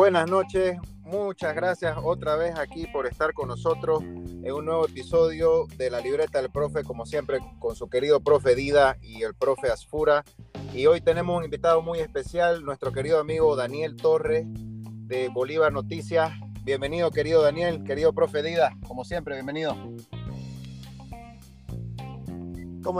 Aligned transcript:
Buenas 0.00 0.30
noches, 0.30 0.78
muchas 1.02 1.54
gracias 1.54 1.94
otra 2.02 2.34
vez 2.34 2.58
aquí 2.58 2.86
por 2.86 3.06
estar 3.06 3.34
con 3.34 3.48
nosotros 3.48 4.02
en 4.02 4.50
un 4.50 4.64
nuevo 4.64 4.86
episodio 4.86 5.66
de 5.76 5.90
la 5.90 6.00
libreta 6.00 6.40
del 6.40 6.50
profe, 6.50 6.84
como 6.84 7.04
siempre 7.04 7.38
con 7.58 7.76
su 7.76 7.88
querido 7.90 8.20
profe 8.20 8.54
Dida 8.54 8.96
y 9.02 9.22
el 9.22 9.34
profe 9.34 9.68
Asfura. 9.68 10.24
Y 10.72 10.86
hoy 10.86 11.02
tenemos 11.02 11.36
un 11.36 11.44
invitado 11.44 11.82
muy 11.82 11.98
especial, 11.98 12.64
nuestro 12.64 12.92
querido 12.92 13.20
amigo 13.20 13.54
Daniel 13.56 13.96
Torres 13.96 14.46
de 14.48 15.28
Bolívar 15.28 15.70
Noticias. 15.70 16.32
Bienvenido, 16.64 17.10
querido 17.10 17.42
Daniel, 17.42 17.84
querido 17.84 18.14
profe 18.14 18.42
Dida, 18.42 18.76
como 18.86 19.04
siempre, 19.04 19.34
bienvenido. 19.34 19.76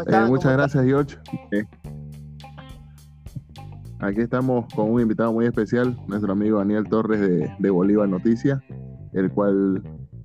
Eh, 0.07 0.25
muchas 0.27 0.53
gracias, 0.53 0.85
George. 0.85 1.17
Eh, 1.53 1.65
aquí 4.01 4.20
estamos 4.20 4.73
con 4.75 4.91
un 4.91 5.01
invitado 5.01 5.33
muy 5.33 5.47
especial, 5.47 5.97
nuestro 6.06 6.33
amigo 6.33 6.59
Daniel 6.59 6.89
Torres 6.89 7.20
de, 7.20 7.51
de 7.59 7.70
Bolívar 7.70 8.09
Noticias, 8.09 8.61
el 9.12 9.30
cual, 9.30 9.83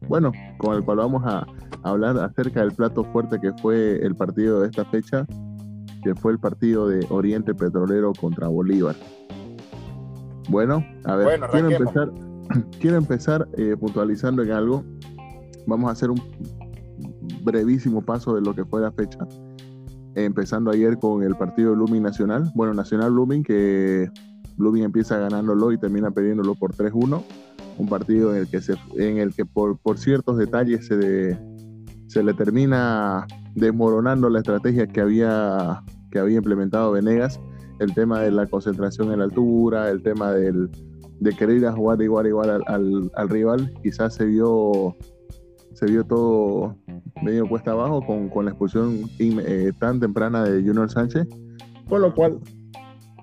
bueno, 0.07 0.31
con 0.57 0.75
el 0.75 0.83
cual 0.83 0.97
vamos 0.97 1.23
a 1.25 1.45
hablar 1.83 2.17
acerca 2.17 2.61
del 2.61 2.71
plato 2.71 3.03
fuerte 3.05 3.39
que 3.39 3.53
fue 3.61 4.03
el 4.05 4.15
partido 4.15 4.61
de 4.61 4.67
esta 4.67 4.85
fecha, 4.85 5.25
que 6.03 6.15
fue 6.15 6.33
el 6.33 6.39
partido 6.39 6.87
de 6.87 7.05
Oriente 7.09 7.53
Petrolero 7.53 8.13
contra 8.13 8.47
Bolívar. 8.47 8.95
Bueno, 10.49 10.85
a 11.05 11.15
ver, 11.15 11.39
quiero 11.51 11.71
empezar, 11.71 12.11
quiero 12.79 12.97
empezar 12.97 13.47
eh, 13.57 13.75
puntualizando 13.79 14.43
en 14.43 14.51
algo. 14.51 14.83
Vamos 15.65 15.89
a 15.89 15.93
hacer 15.93 16.11
un 16.11 16.21
brevísimo 17.43 18.01
paso 18.01 18.35
de 18.35 18.41
lo 18.41 18.53
que 18.53 18.65
fue 18.65 18.81
la 18.81 18.91
fecha. 18.91 19.19
Empezando 20.15 20.71
ayer 20.71 20.97
con 20.97 21.23
el 21.23 21.35
partido 21.35 21.71
de 21.71 21.77
Lumin 21.77 22.03
Nacional. 22.03 22.51
Bueno, 22.55 22.73
Nacional 22.73 23.13
Lumin, 23.13 23.43
que 23.43 24.09
Lumin 24.57 24.83
empieza 24.83 25.17
ganándolo 25.17 25.71
y 25.71 25.77
termina 25.77 26.11
perdiéndolo 26.11 26.55
por 26.55 26.73
3-1. 26.73 27.23
Un 27.77 27.89
partido 27.89 28.33
en 28.33 28.41
el 28.41 28.47
que, 28.47 28.61
se, 28.61 28.75
en 28.97 29.17
el 29.17 29.33
que 29.33 29.45
por, 29.45 29.77
por 29.77 29.97
ciertos 29.97 30.37
detalles 30.37 30.87
se, 30.87 31.37
se 32.07 32.23
le 32.23 32.33
termina 32.33 33.27
desmoronando 33.53 34.29
la 34.29 34.39
estrategia 34.39 34.87
que 34.87 35.01
había, 35.01 35.83
que 36.11 36.19
había 36.19 36.37
implementado 36.37 36.93
Venegas 36.93 37.39
el 37.79 37.93
tema 37.93 38.21
de 38.21 38.31
la 38.31 38.45
concentración 38.47 39.11
en 39.11 39.19
la 39.19 39.25
altura, 39.25 39.89
el 39.89 40.01
tema 40.01 40.31
del, 40.31 40.69
de 41.19 41.35
querer 41.35 41.57
ir 41.57 41.65
a 41.65 41.71
jugar 41.71 42.01
igual 42.01 42.27
igual 42.27 42.61
al, 42.67 43.11
al, 43.13 43.29
rival, 43.29 43.73
quizás 43.83 44.15
se 44.15 44.25
vio 44.25 44.95
se 45.75 45.85
vio 45.85 46.03
todo 46.03 46.75
medio 47.21 47.47
puesta 47.47 47.71
abajo 47.71 48.05
con, 48.05 48.29
con 48.29 48.45
la 48.45 48.51
expulsión 48.51 49.09
eh, 49.19 49.71
tan 49.79 49.99
temprana 49.99 50.43
de 50.43 50.61
Junior 50.61 50.89
Sánchez, 50.89 51.27
con 51.87 52.01
lo 52.01 52.13
cual 52.13 52.39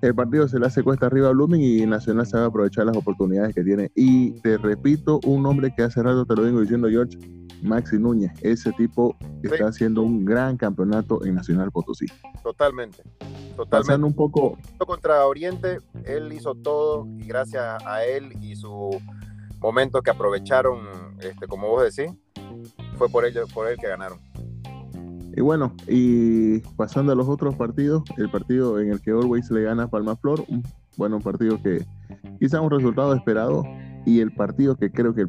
el 0.03 0.14
partido 0.14 0.48
se 0.48 0.59
le 0.59 0.67
hace 0.67 0.83
cuesta 0.83 1.06
arriba 1.06 1.28
a 1.28 1.33
Blooming 1.33 1.62
y 1.62 1.86
Nacional 1.86 2.27
sabe 2.27 2.47
aprovechar 2.47 2.86
las 2.86 2.97
oportunidades 2.97 3.55
que 3.55 3.62
tiene. 3.62 3.91
Y 3.94 4.33
te 4.41 4.59
repito, 4.59 5.20
un 5.25 5.44
nombre 5.44 5.72
que 5.75 5.83
hace 5.83 6.03
rato 6.03 6.27
te 6.27 6.34
lo 6.34 6.42
vengo 6.42 6.61
diciendo, 6.61 6.89
George, 6.89 7.17
Maxi 7.62 7.98
Núñez. 7.98 8.33
Ese 8.41 8.72
tipo 8.72 9.16
está 9.44 9.69
haciendo 9.69 10.03
un 10.03 10.25
gran 10.25 10.56
campeonato 10.56 11.25
en 11.25 11.37
Nacional 11.37 11.70
Potosí. 11.70 12.06
Totalmente. 12.42 13.05
Totalmente. 13.56 13.70
Pasando 13.70 14.06
un 14.09 14.14
poco. 14.14 14.59
Contra 14.84 15.25
Oriente, 15.25 15.78
él 16.05 16.33
hizo 16.33 16.56
todo 16.56 17.06
y 17.19 17.25
gracias 17.25 17.84
a 17.87 18.05
él 18.05 18.33
y 18.41 18.56
su 18.56 18.91
momento 19.61 20.03
que 20.03 20.11
aprovecharon, 20.11 20.81
este, 21.20 21.47
como 21.47 21.69
vos 21.69 21.94
decís, 21.94 22.12
fue 22.96 23.08
por 23.08 23.24
ello, 23.24 23.46
por 23.52 23.68
él 23.68 23.76
que 23.78 23.88
ganaron. 23.88 24.18
Y 25.34 25.40
bueno, 25.40 25.74
y 25.88 26.58
pasando 26.76 27.12
a 27.12 27.14
los 27.14 27.28
otros 27.28 27.56
partidos, 27.56 28.02
el 28.18 28.30
partido 28.30 28.78
en 28.78 28.90
el 28.90 29.00
que 29.00 29.12
Always 29.12 29.50
le 29.50 29.62
gana 29.62 29.84
a 29.84 29.88
Palma 29.88 30.14
Flor, 30.16 30.44
bueno, 30.96 31.16
un 31.16 31.22
partido 31.22 31.60
que 31.62 31.86
quizá 32.38 32.60
un 32.60 32.70
resultado 32.70 33.14
esperado, 33.14 33.64
y 34.04 34.20
el 34.20 34.32
partido 34.32 34.76
que 34.76 34.91
creo 34.91 35.14
que 35.14 35.26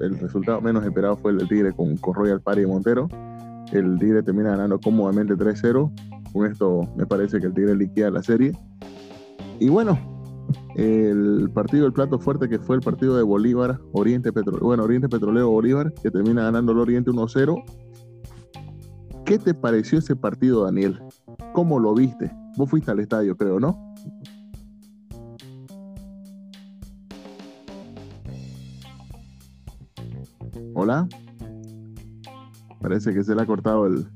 el 0.00 0.18
resultado 0.18 0.60
menos 0.60 0.84
esperado 0.84 1.16
fue 1.16 1.32
el 1.32 1.38
del 1.38 1.48
Tigre 1.48 1.72
con, 1.72 1.96
con 1.96 2.14
Royal 2.14 2.40
Party 2.40 2.62
y 2.62 2.66
Montero. 2.66 3.08
El 3.72 3.98
Tigre 3.98 4.22
termina 4.22 4.50
ganando 4.50 4.78
cómodamente 4.78 5.34
3-0. 5.34 6.32
Con 6.32 6.46
esto 6.46 6.88
me 6.96 7.06
parece 7.06 7.40
que 7.40 7.46
el 7.46 7.54
Tigre 7.54 7.74
liquida 7.74 8.10
la 8.10 8.22
serie. 8.22 8.52
Y 9.58 9.68
bueno, 9.68 9.98
el 10.76 11.50
partido 11.52 11.84
del 11.84 11.92
plato 11.92 12.18
fuerte 12.18 12.48
que 12.48 12.58
fue 12.58 12.76
el 12.76 12.82
partido 12.82 13.16
de 13.16 13.22
Bolívar, 13.22 13.80
Oriente 13.92 14.32
Petrolero, 14.32 14.66
bueno, 14.66 14.84
Oriente 14.84 15.08
Petrolero 15.08 15.50
Bolívar, 15.50 15.92
que 16.02 16.10
termina 16.10 16.44
ganando 16.44 16.72
el 16.72 16.78
Oriente 16.78 17.10
1-0. 17.10 17.62
¿Qué 19.24 19.38
te 19.38 19.54
pareció 19.54 19.98
ese 19.98 20.16
partido, 20.16 20.64
Daniel? 20.64 21.00
¿Cómo 21.52 21.78
lo 21.78 21.94
viste? 21.94 22.30
Vos 22.56 22.68
fuiste 22.68 22.90
al 22.90 23.00
estadio, 23.00 23.36
creo, 23.36 23.60
¿no? 23.60 23.94
Hola. 30.74 31.08
Parece 32.80 33.12
que 33.12 33.22
se 33.22 33.34
le 33.34 33.42
ha 33.42 33.46
cortado 33.46 33.86
el, 33.86 34.06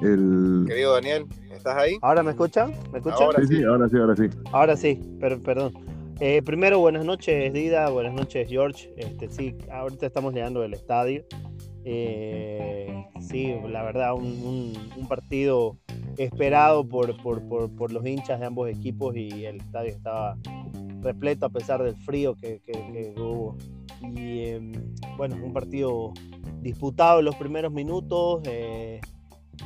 el... 0.00 0.64
Querido 0.68 0.92
Daniel, 0.92 1.26
¿estás 1.64 1.82
ahí? 1.82 1.96
¿Ahora 2.02 2.22
me 2.22 2.32
escuchan? 2.32 2.74
¿Me 2.92 2.98
escuchan? 2.98 3.22
Ahora 3.22 3.40
sí, 3.40 3.56
sí, 3.56 3.64
ahora 3.64 3.88
sí, 3.88 3.96
ahora 3.96 4.16
sí. 4.16 4.28
Ahora 4.52 4.76
sí, 4.76 5.00
pero, 5.18 5.40
perdón. 5.40 5.72
Eh, 6.20 6.42
primero, 6.42 6.78
buenas 6.78 7.06
noches, 7.06 7.52
Dida, 7.54 7.88
buenas 7.88 8.12
noches, 8.12 8.46
George. 8.48 8.92
Este, 8.98 9.30
sí, 9.30 9.56
ahorita 9.72 10.04
estamos 10.04 10.34
llegando 10.34 10.60
del 10.60 10.74
estadio. 10.74 11.24
Eh, 11.86 13.06
sí, 13.20 13.54
la 13.66 13.82
verdad, 13.82 14.14
un, 14.14 14.74
un, 14.96 15.08
partido 15.08 15.78
esperado 16.18 16.86
por, 16.86 17.16
por, 17.22 17.42
por, 17.48 17.74
por, 17.74 17.92
los 17.92 18.04
hinchas 18.06 18.40
de 18.40 18.46
ambos 18.46 18.68
equipos 18.68 19.16
y 19.16 19.46
el 19.46 19.56
estadio 19.56 19.90
estaba 19.90 20.36
repleto 21.00 21.46
a 21.46 21.48
pesar 21.48 21.82
del 21.82 21.96
frío 21.96 22.34
que, 22.34 22.60
que, 22.60 22.72
que 22.72 23.14
hubo. 23.16 23.56
Y 24.02 24.40
eh, 24.40 24.72
bueno, 25.16 25.36
un 25.42 25.52
partido 25.54 26.12
disputado 26.60 27.20
en 27.20 27.24
los 27.24 27.36
primeros 27.36 27.72
minutos, 27.72 28.42
eh, 28.44 29.00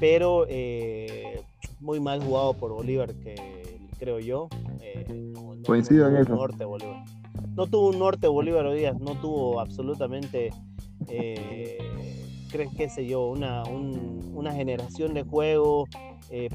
pero 0.01 0.47
eh, 0.49 1.43
muy 1.81 2.01
mal 2.01 2.23
jugado 2.23 2.55
por 2.55 2.73
Bolívar, 2.73 3.15
que 3.15 3.89
creo 3.99 4.19
yo. 4.21 4.49
No, 5.09 5.55
no, 5.55 5.63
Coincido 5.63 6.11
no 6.11 6.17
en 6.17 6.23
eso. 6.23 6.35
Norte 6.35 6.65
Bolívar. 6.65 7.05
No 7.55 7.67
tuvo 7.67 7.89
un 7.89 7.99
norte 7.99 8.27
Bolívar 8.29 8.67
hoy 8.67 8.79
día, 8.81 8.93
no 8.93 9.21
tuvo 9.21 9.61
absolutamente, 9.61 10.51
creo, 11.07 12.71
qué 12.77 12.89
sé 12.89 13.07
yo, 13.07 13.27
una, 13.27 13.65
un, 13.65 14.33
una 14.35 14.53
generación 14.53 15.15
de 15.15 15.23
juego, 15.25 15.87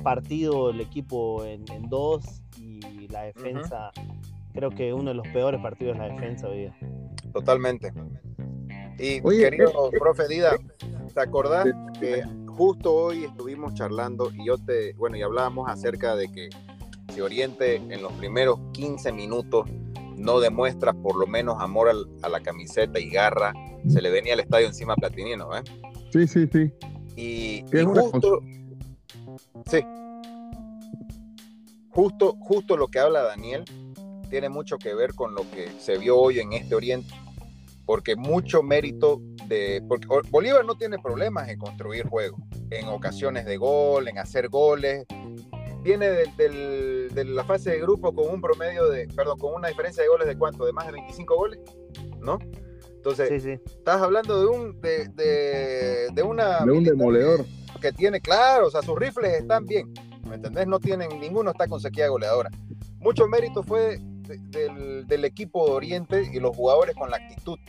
partido 0.02 0.70
el 0.70 0.82
equipo 0.82 1.44
en, 1.46 1.66
en, 1.72 1.90
dos 1.90 2.42
y 2.58 3.08
la 3.10 3.24
defensa, 3.24 3.92
uh 3.96 4.00
-huh. 4.00 4.54
creo 4.54 4.70
que 4.70 4.94
uno 4.94 5.10
de 5.10 5.16
los 5.16 5.28
peores 5.30 5.62
partidos 5.62 5.98
de 5.98 6.08
la 6.08 6.14
defensa 6.14 6.48
hoy 6.48 6.58
día. 6.60 6.78
Totalmente. 7.34 7.92
Y 9.00 9.20
Oye, 9.24 9.50
querido 9.50 9.90
eh, 9.92 10.00
profe 10.00 10.28
Dida, 10.28 10.56
¿te 11.14 11.22
acordás 11.22 11.66
que 12.00 12.24
justo 12.48 12.94
hoy 12.94 13.26
estuvimos 13.26 13.74
charlando 13.74 14.32
y 14.34 14.48
yo 14.48 14.58
te, 14.58 14.94
bueno, 14.94 15.16
y 15.18 15.22
hablábamos 15.22 15.70
acerca 15.70 16.16
de 16.16 16.32
que 16.32 16.50
si 17.14 17.22
Oriente 17.22 17.76
en 17.76 18.02
los 18.02 18.12
primeros 18.14 18.60
15 18.74 19.12
minutos 19.12 19.70
no 20.16 20.40
demuestra 20.40 20.94
por 20.94 21.18
lo 21.18 21.28
menos 21.28 21.58
amor 21.60 21.90
al, 21.90 22.08
a 22.22 22.30
la 22.30 22.40
camiseta 22.42 23.00
y 23.00 23.10
garra, 23.10 23.54
se 23.88 24.02
le 24.02 24.10
venía 24.10 24.34
al 24.34 24.40
estadio 24.40 24.68
encima 24.68 24.94
a 24.94 24.96
Platinino, 24.96 25.56
¿eh? 25.56 25.62
Sí, 26.12 26.28
sí, 26.28 26.48
sí. 26.52 26.72
Y, 27.16 27.66
y 27.72 27.84
justo, 27.84 28.42
sí, 29.70 29.86
justo, 31.90 32.36
justo 32.40 32.78
lo 32.78 32.88
que 32.88 33.00
habla 33.00 33.22
Daniel 33.22 33.66
tiene 34.30 34.50
mucho 34.50 34.78
que 34.78 34.96
ver 34.96 35.14
con 35.14 35.36
lo 35.36 35.42
que 35.52 35.70
se 35.80 35.98
vio 35.98 36.18
hoy 36.18 36.40
en 36.40 36.54
este 36.54 36.74
Oriente 36.74 37.14
porque 37.86 38.16
mucho 38.16 38.64
mérito 38.64 39.22
de. 39.48 39.84
Porque 39.88 40.08
Bolívar 40.30 40.66
no 40.66 40.76
tiene 40.76 40.98
problemas 41.00 41.50
en 41.50 41.60
construir 41.60 42.08
juego, 42.08 42.38
en 42.70 42.88
ocasiones 42.88 43.46
de 43.46 43.58
gol, 43.58 44.08
en 44.08 44.18
hacer 44.18 44.50
goles. 44.50 45.06
Viene 45.84 46.10
de, 46.10 46.28
de, 46.38 47.10
de, 47.14 47.26
la 47.26 47.44
fase 47.44 47.72
de 47.72 47.80
grupo 47.82 48.14
con 48.14 48.30
un 48.30 48.42
promedio 48.42 48.90
de. 48.90 49.08
Perdón, 49.10 49.38
con 49.38 49.54
una 49.54 49.68
diferencia 49.68 50.02
de 50.02 50.10
goles 50.10 50.28
de 50.28 50.38
cuánto? 50.38 50.66
De 50.66 50.72
más 50.72 50.86
de 50.86 50.94
25 50.94 51.36
goles, 51.36 51.60
¿no? 52.20 52.40
Entonces, 52.96 53.30
sí, 53.30 53.40
sí. 53.42 53.62
estás 53.66 54.02
hablando 54.02 54.40
de 54.40 54.48
un. 54.48 54.80
De, 54.80 55.10
de, 55.10 56.08
de 56.14 56.24
una. 56.24 56.64
De 56.64 56.72
un 56.72 56.84
demoledor. 56.84 57.46
Que 57.82 57.92
tiene, 57.92 58.22
claro, 58.22 58.68
o 58.68 58.72
sea, 58.72 58.82
sus 58.82 58.98
rifles 58.98 59.34
están 59.34 59.66
bien. 59.66 59.92
¿Me 60.26 60.36
entendés? 60.36 60.68
No 60.68 60.80
tienen. 60.80 61.20
Ninguno 61.20 61.52
está 61.52 61.68
con 61.68 61.82
sequía 61.82 62.08
goleadora. 62.08 62.50
Mucho 63.00 63.28
mérito 63.28 63.62
fue 63.62 64.00
del, 64.24 65.08
del, 65.08 65.26
equipo 65.26 65.66
de 65.66 65.72
Oriente 65.74 66.30
y 66.32 66.40
los 66.40 66.56
jugadores 66.56 66.96
con 66.96 67.10
la 67.10 67.18
actitud. 67.18 67.60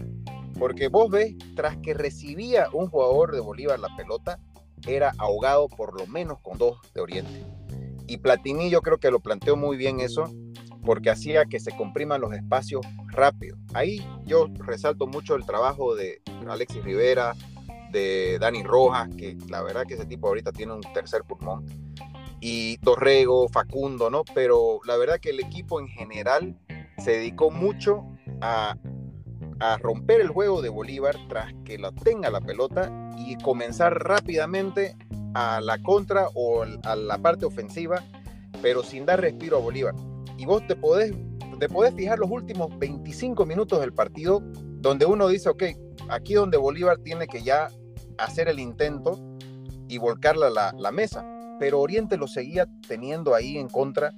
Porque 0.59 0.89
vos 0.89 1.11
ves, 1.11 1.35
tras 1.57 1.77
que 1.79 1.95
recibía 1.95 2.69
un 2.73 2.89
jugador 2.89 3.33
de 3.33 3.41
Bolívar 3.41 3.79
la 3.79 3.95
pelota, 3.97 4.39
era 4.87 5.13
ahogado 5.19 5.69
por 5.69 5.99
lo 5.99 6.07
menos 6.07 6.39
con 6.41 6.59
dos 6.59 6.79
de 6.95 7.01
Oriente. 7.01 7.45
Y 8.07 8.19
Platini 8.19 8.71
yo 8.71 8.83
creo 8.83 8.99
que 8.99 9.11
lo 9.11 9.21
planteó 9.21 9.57
muy 9.57 9.77
bien 9.77 10.01
eso, 10.01 10.31
porque 10.85 11.11
hacía 11.11 11.47
que 11.47 11.59
se 11.59 11.75
compriman 11.77 12.21
los 12.21 12.33
espacios 12.35 12.87
rápido. 13.09 13.57
Ahí 13.73 14.07
yo 14.25 14.49
resalto 14.59 15.07
mucho 15.07 15.35
el 15.35 15.47
trabajo 15.47 15.95
de 15.95 16.21
Alexis 16.49 16.85
Rivera, 16.85 17.35
de 17.91 18.39
Dani 18.39 18.63
Rojas, 18.63 19.09
que 19.17 19.37
la 19.49 19.63
verdad 19.63 19.85
que 19.87 19.95
ese 19.95 20.05
tipo 20.05 20.29
ahorita 20.29 20.53
tiene 20.53 20.75
un 20.75 20.83
tercer 20.93 21.23
pulmón 21.23 21.65
y 22.47 22.77
Torrego, 22.77 23.49
Facundo, 23.49 24.11
¿no? 24.11 24.23
Pero 24.35 24.81
la 24.85 24.99
verdad 24.99 25.19
que 25.19 25.31
el 25.31 25.41
equipo 25.41 25.81
en 25.81 25.89
general 25.89 26.55
se 26.99 27.13
dedicó 27.13 27.51
mucho 27.51 28.05
a, 28.43 28.77
romper 29.81 30.21
el 30.21 30.29
juego 30.29 30.61
de 30.61 30.69
Bolívar 30.69 31.17
tras 31.27 31.55
que 31.65 31.79
lo 31.79 31.91
tenga 31.93 32.29
la 32.29 32.43
pelota 32.43 32.93
y 33.17 33.39
comenzar 33.39 33.95
rápidamente 33.95 34.95
a 35.33 35.63
la 35.63 35.79
contra 35.79 36.29
o 36.35 36.65
a 36.83 36.97
la 36.97 37.17
parte 37.17 37.47
ofensiva, 37.47 38.05
pero 38.61 38.83
sin 38.83 39.07
dar 39.07 39.23
respiro 39.23 39.57
a 39.57 39.61
Bolívar. 39.61 39.95
Y 40.37 40.45
vos 40.45 40.67
te 40.67 40.77
podés, 40.77 41.15
te 41.59 41.69
podés 41.71 41.95
fijar 41.95 42.19
los 42.19 42.31
últimos 42.31 42.79
25 42.79 43.47
minutos 43.47 43.81
del 43.81 43.95
partido 43.95 44.43
donde 44.83 45.07
uno 45.07 45.29
dice, 45.29 45.49
ok, 45.49 45.63
aquí 46.11 46.35
donde 46.35 46.59
Bolívar 46.59 46.99
tiene 46.99 47.27
que 47.27 47.43
ya 47.43 47.71
hacer 48.19 48.49
el 48.49 48.61
intento 48.61 49.19
y 49.89 49.97
volcarla 49.97 50.49
a 50.49 50.51
la, 50.51 50.75
la 50.77 50.93
mesa. 50.93 51.34
Pero 51.59 51.81
Oriente 51.81 52.17
lo 52.17 52.27
seguía 52.27 52.69
teniendo 52.87 53.35
ahí 53.35 53.59
en 53.59 53.69
contra. 53.69 54.13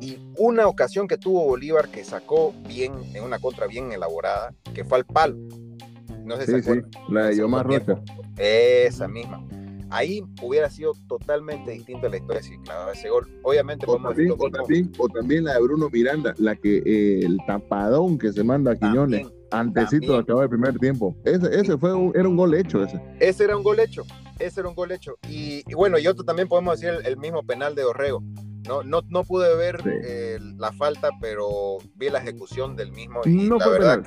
Y 0.00 0.18
una 0.38 0.66
ocasión 0.66 1.06
que 1.06 1.18
tuvo 1.18 1.44
Bolívar 1.44 1.88
que 1.88 2.04
sacó 2.04 2.54
bien, 2.66 2.94
en 3.14 3.22
una 3.22 3.38
contra 3.38 3.66
bien 3.66 3.92
elaborada, 3.92 4.54
que 4.74 4.84
fue 4.84 4.98
al 4.98 5.04
palo. 5.04 5.36
No 6.24 6.36
sé 6.36 6.46
si 6.46 6.62
sí, 6.62 6.80
la 7.08 7.26
de 7.26 7.36
Yomar 7.36 7.66
Rocha. 7.66 8.00
Esa 8.36 9.08
misma 9.08 9.44
ahí 9.90 10.22
hubiera 10.42 10.70
sido 10.70 10.92
totalmente 11.08 11.72
distinta 11.72 12.08
la 12.08 12.16
historia 12.16 12.42
si 12.42 12.56
clavaba 12.58 12.92
ese 12.92 13.10
gol. 13.10 13.28
Obviamente, 13.42 13.86
o 13.88 14.00
también, 14.00 14.32
o, 14.98 15.08
también, 15.08 15.44
la 15.44 15.54
de 15.54 15.60
Bruno 15.60 15.90
Miranda, 15.90 16.34
la 16.38 16.56
que 16.56 16.78
eh, 16.78 17.20
el 17.24 17.38
tapadón 17.46 18.18
que 18.18 18.32
se 18.32 18.42
manda 18.42 18.72
a 18.72 18.76
Quiñones 18.76 19.26
antesito 19.50 20.12
de 20.12 20.18
acabar 20.20 20.44
el 20.44 20.50
primer 20.50 20.78
tiempo. 20.78 21.16
Ese, 21.24 21.60
ese 21.60 21.76
fue 21.76 21.90
era 22.14 22.28
un 22.28 22.36
gol 22.36 22.54
hecho. 22.54 22.84
Ese. 22.84 23.00
ese 23.18 23.44
era 23.44 23.56
un 23.56 23.62
gol 23.62 23.80
hecho. 23.80 24.04
Ese 24.40 24.60
era 24.60 24.68
un 24.68 24.74
gol 24.74 24.90
hecho. 24.92 25.16
Y, 25.28 25.62
bueno, 25.74 25.98
y 25.98 26.06
otro 26.06 26.24
también 26.24 26.48
podemos 26.48 26.80
decir 26.80 26.98
el, 27.04 27.16
mismo 27.16 27.42
penal 27.42 27.74
de 27.74 27.84
Orrego. 27.84 28.22
No, 28.66 28.82
no, 28.82 29.02
no 29.08 29.24
pude 29.24 29.54
ver 29.56 29.82
eh, 30.04 30.38
la 30.58 30.72
falta, 30.72 31.10
pero 31.20 31.78
vi 31.94 32.08
la 32.10 32.18
ejecución 32.18 32.76
del 32.76 32.92
mismo. 32.92 33.20
Y 33.24 33.48
no 33.48 33.58
la 33.58 33.64
fue 33.64 33.72
verdad, 33.72 34.02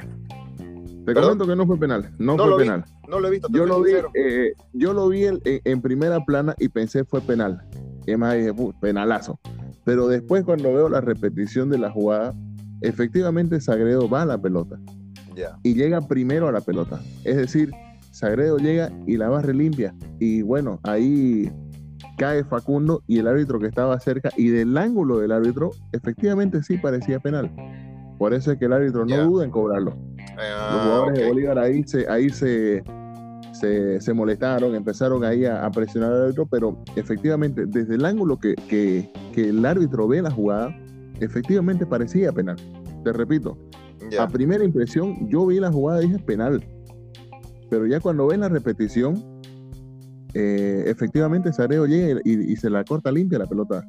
te 1.06 1.14
comento 1.14 1.46
que 1.46 1.56
no 1.56 1.66
fue 1.66 1.78
penal, 1.78 2.10
no, 2.18 2.38
fue 2.38 2.58
penal. 2.58 2.86
no 3.10 3.20
lo 3.20 3.28
he 3.28 3.32
visto. 3.32 3.48
Yo 3.52 3.66
lo 3.66 3.82
vi, 3.82 3.92
eh, 4.14 4.54
yo 4.72 4.94
lo 4.94 5.10
vi 5.10 5.26
en, 5.26 5.82
primera 5.82 6.24
plana 6.24 6.56
y 6.60 6.70
pensé 6.70 7.04
fue 7.04 7.20
penal. 7.22 7.62
Y 8.08 8.16
más 8.16 8.36
dije, 8.36 8.54
penalazo. 8.80 9.40
Pero 9.84 10.08
después 10.08 10.46
cuando 10.46 10.74
veo 10.74 10.88
la 10.88 11.02
repetición 11.02 11.70
de 11.70 11.78
la 11.78 11.92
jugada, 11.92 12.34
efectivamente 12.82 13.60
Sagredo 13.60 14.10
va 14.10 14.22
a 14.22 14.26
la 14.26 14.42
pelota. 14.42 14.80
Y 15.64 15.74
llega 15.74 16.00
primero 16.02 16.48
a 16.48 16.52
la 16.52 16.62
pelota. 16.62 17.02
Es 17.24 17.36
decir, 17.36 17.72
Sagredo 18.14 18.58
llega 18.58 18.92
y 19.08 19.18
la 19.18 19.28
barre 19.28 19.56
limpia. 19.56 19.94
Y 20.20 20.44
bueno, 20.44 20.80
ahí 20.84 21.52
cae 22.18 22.44
Facundo 22.44 23.02
y 23.08 23.18
el 23.18 23.28
árbitro 23.28 23.60
que 23.60 23.66
estaba 23.66 24.00
cerca 24.00 24.30
y 24.38 24.50
del 24.50 24.78
ángulo 24.78 25.18
del 25.18 25.32
árbitro, 25.32 25.72
efectivamente 25.94 26.62
sí 26.62 26.78
parecía 26.78 27.20
penal. 27.20 27.52
Por 28.20 28.36
eso 28.36 28.52
es 28.52 28.60
que 28.60 28.66
el 28.66 28.74
árbitro 28.74 29.04
no 29.06 29.26
duda 29.26 29.46
en 29.46 29.52
cobrarlo. 29.52 29.98
Ah, 30.38 30.70
Los 30.74 30.84
jugadores 30.84 31.20
de 31.20 31.28
Bolívar 31.28 31.58
ahí 31.58 31.84
se, 31.88 32.08
ahí 32.08 32.30
se, 32.30 32.84
se, 33.52 34.14
molestaron, 34.14 34.76
empezaron 34.76 35.24
ahí 35.24 35.46
a, 35.46 35.70
presionar 35.72 36.12
al 36.12 36.22
árbitro, 36.26 36.46
pero 36.46 36.78
efectivamente, 36.96 37.66
desde 37.66 37.96
el 37.96 38.06
ángulo 38.06 38.38
que, 38.38 38.54
que, 38.70 39.10
el 39.36 39.66
árbitro 39.66 40.08
ve 40.08 40.22
la 40.22 40.30
jugada, 40.30 40.70
efectivamente 41.20 41.84
parecía 41.88 42.32
penal. 42.32 42.58
Te 43.04 43.12
repito, 43.12 43.58
a 44.20 44.28
primera 44.28 44.64
impresión, 44.64 45.28
yo 45.30 45.48
vi 45.48 45.60
la 45.60 45.72
jugada 45.72 46.04
y 46.04 46.08
dije 46.08 46.20
penal. 46.20 46.64
Pero 47.74 47.88
ya 47.88 48.00
cuando 48.00 48.28
ven 48.28 48.42
la 48.42 48.50
repetición, 48.50 49.42
eh, 50.36 50.84
efectivamente 50.86 51.52
Sareo 51.52 51.88
llega 51.88 52.22
y, 52.24 52.56
se 52.56 52.70
la 52.70 52.84
corta 52.84 53.12
limpia 53.12 53.40
la 53.40 53.48
pelota 53.48 53.84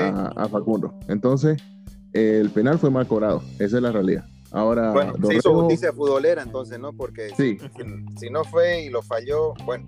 a, 0.00 0.32
a 0.36 0.48
Facundo. 0.48 0.94
Entonces, 1.08 1.60
el 2.12 2.48
penal 2.50 2.78
fue 2.78 2.90
mal 2.90 3.08
cobrado, 3.08 3.42
esa 3.58 3.78
es 3.78 3.82
la 3.82 3.90
realidad. 3.90 4.24
Ahora, 4.52 4.92
bueno, 4.92 5.14
se 5.26 5.34
hizo 5.34 5.52
justicia 5.52 5.92
futbolera 5.92 6.44
entonces, 6.44 6.78
¿no? 6.78 6.92
Porque 6.92 7.30
si, 7.36 7.58
si, 8.20 8.30
no 8.30 8.44
fue 8.44 8.84
y 8.84 8.88
lo 8.88 9.02
falló, 9.02 9.54
bueno, 9.64 9.84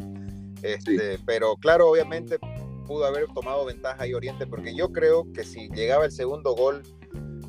este, 0.65 1.21
pero 1.25 1.55
claro, 1.55 1.91
obviamente 1.91 2.41
pudo 2.85 3.05
haber 3.05 3.29
tomado 3.33 3.65
ventaja 3.65 4.03
ahí 4.03 4.13
Oriente, 4.13 4.45
porque 4.45 4.75
yo 4.75 4.91
creo 4.91 5.33
que 5.33 5.45
si 5.45 5.69
llegaba 5.69 6.05
el 6.05 6.11
segundo 6.11 6.57
gol, 6.57 6.83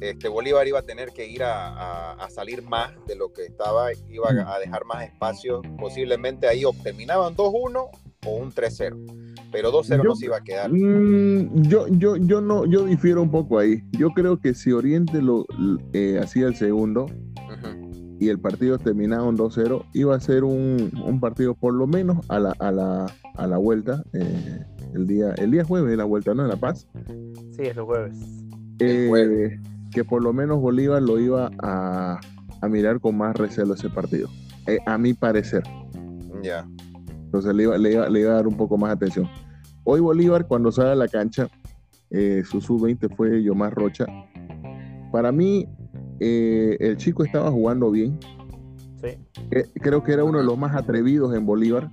este, 0.01 0.27
Bolívar 0.27 0.68
iba 0.68 0.80
a 0.80 0.83
tener 0.83 1.12
que 1.12 1.27
ir 1.27 1.44
a, 1.44 2.13
a, 2.13 2.30
salir 2.30 2.62
más 2.63 2.92
de 3.07 3.15
lo 3.15 3.31
que 3.33 3.45
estaba, 3.45 3.92
iba 4.09 4.30
a 4.30 4.59
dejar 4.59 4.86
más 4.86 5.06
espacio, 5.06 5.62
posiblemente 5.77 6.47
ahí 6.47 6.63
terminaban 6.83 7.36
2-1 7.36 7.89
o 8.25 8.31
un 8.31 8.51
3-0 8.51 9.25
pero 9.56 9.71
2-0 9.71 10.03
no 10.03 10.15
se 10.18 10.25
iba 10.25 10.36
a 10.36 10.42
quedar. 10.42 10.69
Mm, 10.69 11.63
yo, 11.63 11.88
yo, 11.88 12.18
yo 12.18 12.42
no, 12.42 12.65
yo 12.65 12.83
difiero 12.86 13.21
un 13.21 13.31
poco 13.31 13.57
ahí. 13.57 13.81
Yo 13.92 14.09
creo 14.09 14.38
que 14.38 14.53
si 14.53 14.74
Oriente 14.74 15.21
lo 15.21 15.45
eh, 15.94 16.19
hacía 16.21 16.48
el 16.48 16.56
segundo 16.56 17.06
y 18.19 18.30
el 18.30 18.39
partido 18.39 18.77
terminaba 18.77 19.24
un 19.24 19.38
2-0, 19.38 19.86
iba 19.94 20.15
a 20.15 20.19
ser 20.19 20.44
un, 20.44 20.91
un, 21.06 21.19
partido 21.21 21.53
por 21.53 21.74
lo 21.74 21.88
menos 21.88 22.18
a 22.30 22.39
la, 22.39 22.51
a 22.59 22.71
la, 22.71 23.06
a 23.36 23.48
la 23.48 23.57
vuelta. 23.57 24.03
Eh, 24.13 24.65
el 24.94 25.07
día, 25.07 25.33
el 25.38 25.51
día 25.51 25.63
jueves 25.63 25.98
la 25.98 26.06
vuelta, 26.06 26.33
¿no? 26.33 26.44
En 26.44 26.50
La 26.50 26.57
Paz. 26.57 26.88
Sí, 27.51 27.62
es 27.62 27.77
el 27.77 27.83
jueves. 27.83 28.18
Eh, 28.80 29.59
que 29.95 30.03
por 30.03 30.21
lo 30.21 30.33
menos 30.33 30.59
Bolívar 30.59 31.01
lo 31.01 31.18
iba 31.21 31.50
a, 31.63 32.19
a 32.59 32.68
mirar 32.68 33.00
con 33.00 33.18
más 33.18 33.33
recelo 33.38 33.75
ese 33.75 33.89
partido. 33.89 34.27
a 34.86 34.97
mi 34.97 35.13
parecer. 35.13 35.63
Ya. 36.44 36.68
Entonces 37.07 37.56
le 37.56 37.63
iba, 37.63 37.77
le, 37.77 37.94
iba, 37.94 38.09
le 38.09 38.19
iba, 38.19 38.31
a 38.31 38.36
dar 38.36 38.47
un 38.47 38.57
poco 38.57 38.77
más 38.77 38.92
atención. 38.92 39.25
Hoy 39.86 40.01
Bolívar, 40.01 40.47
cuando 40.47 40.69
sale 40.69 40.92
a 40.92 40.95
la 40.95 41.07
cancha, 41.07 41.47
eh, 42.09 42.44
su 42.44 42.59
sub-20 42.59 43.15
fue 43.15 43.42
Yomar 43.42 43.74
Rocha. 43.74 44.06
Para 45.13 45.31
mí, 45.31 45.65
eh, 46.19 46.75
el 46.81 46.98
chico 46.98 47.24
estaba 47.24 47.50
jugando 47.50 47.89
bien. 47.89 48.19
Sí. 49.01 49.18
Eh, 49.51 49.63
creo 49.75 50.03
que 50.03 50.12
era 50.12 50.25
uno 50.25 50.39
de 50.39 50.44
los 50.44 50.57
más 50.57 50.75
atrevidos 50.75 51.33
en 51.33 51.45
Bolívar. 51.45 51.89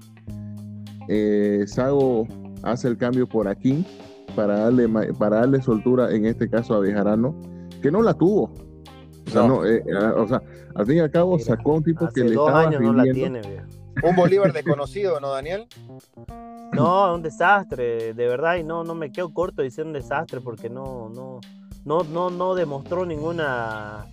Sago 1.66 2.26
hace 2.64 2.88
el 2.88 2.96
cambio 2.96 3.28
por 3.28 3.46
aquí 3.46 3.86
para 4.34 4.58
darle, 4.60 4.88
para 5.18 5.36
darle 5.36 5.62
soltura, 5.62 6.12
en 6.12 6.26
este 6.26 6.48
caso 6.48 6.74
a 6.74 6.80
Bejarano, 6.80 7.51
que 7.82 7.90
no 7.90 8.00
la 8.00 8.14
tuvo. 8.14 8.54
O 9.26 9.30
sea, 9.30 9.46
no. 9.46 9.58
o 9.58 10.28
sea 10.28 10.40
al 10.74 10.86
fin 10.86 10.96
y 10.96 11.00
al 11.00 11.10
cabo 11.10 11.38
sacó 11.38 11.74
un 11.74 11.84
tipo 11.84 12.08
que 12.08 12.22
le 12.22 12.30
estaba 12.30 12.62
años 12.62 12.80
no 12.80 12.92
la 12.92 13.04
tiene, 13.04 13.40
un 14.02 14.16
Bolívar 14.16 14.52
desconocido, 14.52 15.20
¿no, 15.20 15.30
Daniel? 15.30 15.66
No, 16.72 17.14
un 17.14 17.22
desastre, 17.22 18.14
de 18.14 18.26
verdad, 18.26 18.56
y 18.56 18.64
no, 18.64 18.84
no 18.84 18.94
me 18.94 19.12
quedo 19.12 19.32
corto 19.34 19.60
diciendo 19.60 19.88
un 19.90 19.94
desastre 19.94 20.40
porque 20.40 20.70
no, 20.70 21.10
no, 21.10 21.40
no, 21.84 22.02
no, 22.04 22.30
no 22.30 22.54
demostró 22.54 23.04
ninguna, 23.04 24.06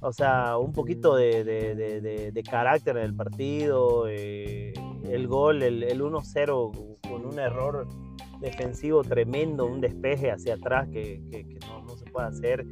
o 0.00 0.12
sea, 0.12 0.58
un 0.58 0.72
poquito 0.72 1.16
de, 1.16 2.44
carácter 2.48 2.98
en 2.98 3.04
el 3.04 3.14
partido, 3.14 4.06
eh, 4.08 4.74
el 5.08 5.26
gol, 5.26 5.62
el, 5.62 6.00
1-0 6.00 6.98
con 7.08 7.24
un 7.24 7.38
error 7.38 7.88
defensivo 8.40 9.02
tremendo, 9.02 9.64
un 9.64 9.80
despeje 9.80 10.30
hacia 10.30 10.54
atrás 10.54 10.86
que, 10.90 11.22
no, 11.66 11.82
no, 11.82 11.96
se 11.96 12.04
puede 12.04 12.26
hacer, 12.28 12.66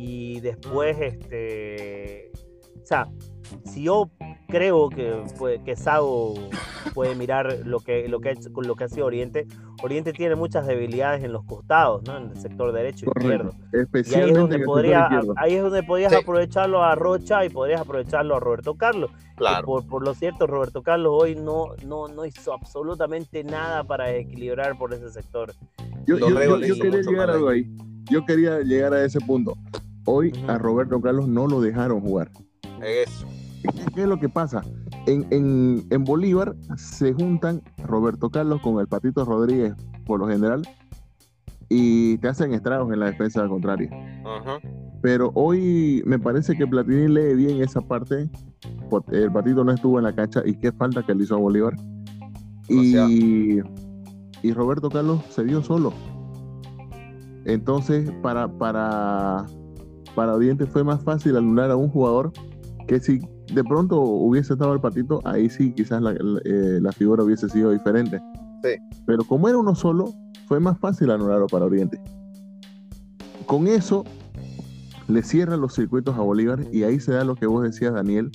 y 0.00 0.40
después, 0.40 0.96
este, 1.00 2.30
o 2.80 2.86
sea, 2.86 3.08
si 3.64 3.82
yo 3.82 4.08
creo 4.46 4.88
que, 4.88 5.24
que 5.64 5.74
Sago 5.74 6.34
puede 6.94 7.16
mirar 7.16 7.58
lo 7.64 7.80
que, 7.80 8.08
lo, 8.08 8.20
que, 8.20 8.36
lo 8.62 8.76
que 8.76 8.84
ha 8.84 8.88
sido 8.88 9.06
Oriente. 9.06 9.48
Oriente 9.82 10.12
tiene 10.12 10.36
muchas 10.36 10.68
debilidades 10.68 11.24
en 11.24 11.32
los 11.32 11.44
costados, 11.44 12.04
¿no? 12.04 12.16
en 12.16 12.30
el 12.30 12.36
sector 12.36 12.72
derecho 12.72 13.06
y 13.06 13.18
izquierdo. 13.18 13.52
y 13.72 14.14
ahí 14.14 14.30
es 14.30 14.36
donde, 14.36 14.60
podría, 14.60 15.08
ahí 15.36 15.54
es 15.54 15.62
donde 15.62 15.82
podrías 15.82 16.12
aprovecharlo 16.12 16.84
a 16.84 16.94
Rocha 16.94 17.44
y 17.44 17.48
podrías 17.48 17.80
aprovecharlo 17.80 18.36
a 18.36 18.40
Roberto 18.40 18.76
Carlos. 18.76 19.10
Claro. 19.34 19.66
Por, 19.66 19.86
por, 19.86 20.04
lo 20.04 20.14
cierto, 20.14 20.46
Roberto 20.46 20.82
Carlos 20.82 21.12
hoy 21.16 21.34
no, 21.34 21.74
no, 21.84 22.06
no 22.06 22.24
hizo 22.24 22.52
absolutamente 22.52 23.42
nada 23.42 23.82
para 23.82 24.14
equilibrar 24.14 24.78
por 24.78 24.94
ese 24.94 25.10
sector. 25.10 25.52
Yo, 26.06 26.16
quería 26.16 27.02
llegar 27.02 27.30
a 27.30 27.50
ahí. 27.50 27.68
Yo 28.10 28.24
quería 28.24 28.60
llegar 28.60 28.94
a 28.94 29.04
ese 29.04 29.20
punto. 29.20 29.54
Hoy 30.10 30.32
a 30.48 30.56
Roberto 30.56 31.02
Carlos 31.02 31.28
no 31.28 31.46
lo 31.46 31.60
dejaron 31.60 32.00
jugar. 32.00 32.30
Eso. 32.82 33.26
¿Qué 33.94 34.04
es 34.04 34.08
lo 34.08 34.18
que 34.18 34.30
pasa? 34.30 34.62
En, 35.04 35.84
Bolívar 36.04 36.56
se 36.78 37.12
juntan 37.12 37.60
Roberto 37.84 38.30
Carlos 38.30 38.62
con 38.62 38.80
el 38.80 38.86
Patito 38.86 39.26
Rodríguez, 39.26 39.74
por 40.06 40.20
lo 40.20 40.26
general, 40.26 40.66
y 41.68 42.16
te 42.18 42.28
hacen 42.28 42.54
estragos 42.54 42.90
en 42.90 43.00
la 43.00 43.06
defensa 43.10 43.46
contraria. 43.48 43.90
Pero 45.02 45.30
hoy 45.34 46.02
me 46.06 46.18
parece 46.18 46.56
que 46.56 46.66
Platini 46.66 47.08
lee 47.08 47.34
bien 47.34 47.62
esa 47.62 47.82
parte. 47.82 48.30
El 49.12 49.30
Patito 49.30 49.62
no 49.62 49.72
estuvo 49.72 49.98
en 49.98 50.04
la 50.04 50.14
cancha 50.14 50.40
y 50.42 50.54
qué 50.54 50.72
falta 50.72 51.04
que 51.04 51.14
le 51.14 51.24
hizo 51.24 51.34
a 51.34 51.38
Bolívar. 51.38 51.76
Y, 52.66 53.58
y 54.42 54.52
Roberto 54.54 54.88
Carlos 54.88 55.20
se 55.28 55.42
vio 55.42 55.62
solo. 55.62 55.92
Entonces, 57.44 58.10
para, 58.22 58.48
para, 58.48 59.46
para 60.14 60.34
Oriente 60.34 60.66
fue 60.66 60.84
más 60.84 61.02
fácil 61.02 61.36
anular 61.36 61.70
a 61.70 61.76
un 61.76 61.88
jugador 61.88 62.32
que 62.86 63.00
si 63.00 63.20
de 63.52 63.64
pronto 63.64 64.00
hubiese 64.00 64.54
estado 64.54 64.72
el 64.72 64.80
patito, 64.80 65.20
ahí 65.24 65.48
sí 65.48 65.72
quizás 65.72 66.02
la, 66.02 66.12
eh, 66.44 66.80
figura 66.96 67.22
hubiese 67.22 67.48
sido 67.48 67.70
diferente. 67.70 68.20
Sí. 68.62 68.70
Pero 69.06 69.24
como 69.24 69.48
era 69.48 69.58
uno 69.58 69.74
solo, 69.74 70.12
fue 70.46 70.60
más 70.60 70.78
fácil 70.78 71.10
anularlo 71.10 71.46
para 71.46 71.64
Oriente. 71.64 72.00
Con 73.46 73.66
eso 73.66 74.04
le 75.06 75.22
cierran 75.22 75.60
los 75.60 75.74
circuitos 75.74 76.16
a 76.16 76.20
Bolívar 76.20 76.60
y 76.72 76.82
ahí 76.82 77.00
se 77.00 77.12
da 77.12 77.24
lo 77.24 77.34
que 77.34 77.46
vos 77.46 77.62
decías, 77.62 77.94
Daniel, 77.94 78.30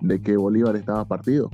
de 0.00 0.20
que 0.20 0.36
Bolívar 0.36 0.76
estaba 0.76 1.04
partido. 1.06 1.50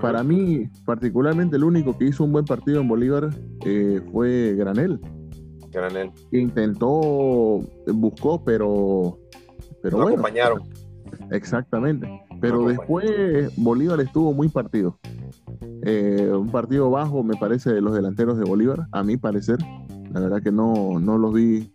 Para 0.00 0.22
mí, 0.22 0.68
particularmente, 0.84 1.56
el 1.56 1.64
único 1.64 1.96
que 1.96 2.06
hizo 2.06 2.24
un 2.24 2.32
buen 2.32 2.44
partido 2.44 2.80
en 2.80 2.88
Bolívar 2.88 3.30
eh, 3.64 4.00
fue 4.12 4.54
Granel. 4.56 5.00
Intentó, 6.32 7.60
buscó, 7.86 8.42
pero, 8.44 9.18
pero 9.82 9.98
bueno. 9.98 10.10
acompañaron. 10.10 10.62
Exactamente. 11.30 12.08
Pero 12.40 12.66
después 12.66 13.52
Bolívar 13.56 14.00
estuvo 14.00 14.32
muy 14.32 14.48
partido. 14.48 14.98
Eh, 15.82 16.30
un 16.32 16.50
partido 16.50 16.90
bajo, 16.90 17.22
me 17.22 17.36
parece, 17.36 17.72
de 17.72 17.80
los 17.80 17.94
delanteros 17.94 18.38
de 18.38 18.44
Bolívar, 18.44 18.86
a 18.92 19.02
mi 19.02 19.16
parecer. 19.16 19.58
La 20.12 20.20
verdad 20.20 20.42
que 20.42 20.52
no, 20.52 20.98
no 21.00 21.18
los 21.18 21.34
vi, 21.34 21.72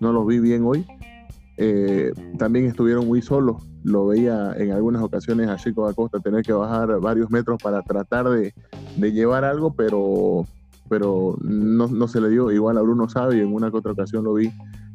no 0.00 0.12
los 0.12 0.26
vi 0.26 0.40
bien 0.40 0.64
hoy. 0.64 0.86
Eh, 1.56 2.12
también 2.38 2.66
estuvieron 2.66 3.06
muy 3.06 3.20
solos. 3.20 3.66
Lo 3.82 4.06
veía 4.06 4.54
en 4.56 4.72
algunas 4.72 5.02
ocasiones 5.02 5.48
a 5.48 5.56
Chico 5.56 5.86
Acosta 5.86 6.20
tener 6.20 6.42
que 6.42 6.52
bajar 6.52 7.00
varios 7.00 7.30
metros 7.30 7.60
para 7.62 7.82
tratar 7.82 8.28
de, 8.28 8.54
de 8.96 9.12
llevar 9.12 9.44
algo, 9.44 9.74
pero, 9.74 10.44
pero 10.88 11.36
no, 11.40 11.86
no 11.88 12.08
se 12.08 12.20
le 12.20 12.28
dio. 12.30 12.50
Igual 12.50 12.78
a 12.78 12.82
Bruno 12.82 13.08
Savi, 13.08 13.40
en 13.40 13.52
una 13.52 13.70
que 13.70 13.76
otra 13.76 13.92
ocasión 13.92 14.24
lo 14.24 14.34
vi. 14.34 14.50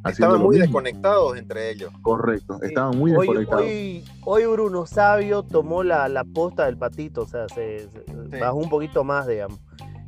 Estaban 0.05 0.41
muy 0.41 0.57
mismo. 0.57 0.63
desconectados 0.65 1.37
entre 1.37 1.71
ellos. 1.71 1.89
Correcto, 2.01 2.57
Sí. 2.61 2.67
estaban 2.67 2.97
muy 2.97 3.11
hoy, 3.11 3.19
desconectados. 3.27 3.63
Hoy, 3.65 4.03
hoy 4.25 4.45
Bruno 4.47 4.85
Sabio 4.85 5.43
tomó 5.43 5.81
la, 5.83 6.09
la 6.09 6.25
posta 6.25 6.65
del 6.65 6.77
patito, 6.77 7.21
o 7.21 7.25
sea, 7.25 7.47
se, 7.47 7.87
se- 7.89 8.39
bajó 8.39 8.57
un 8.57 8.69
poquito 8.69 9.03
más, 9.05 9.27
digamos. 9.27 9.59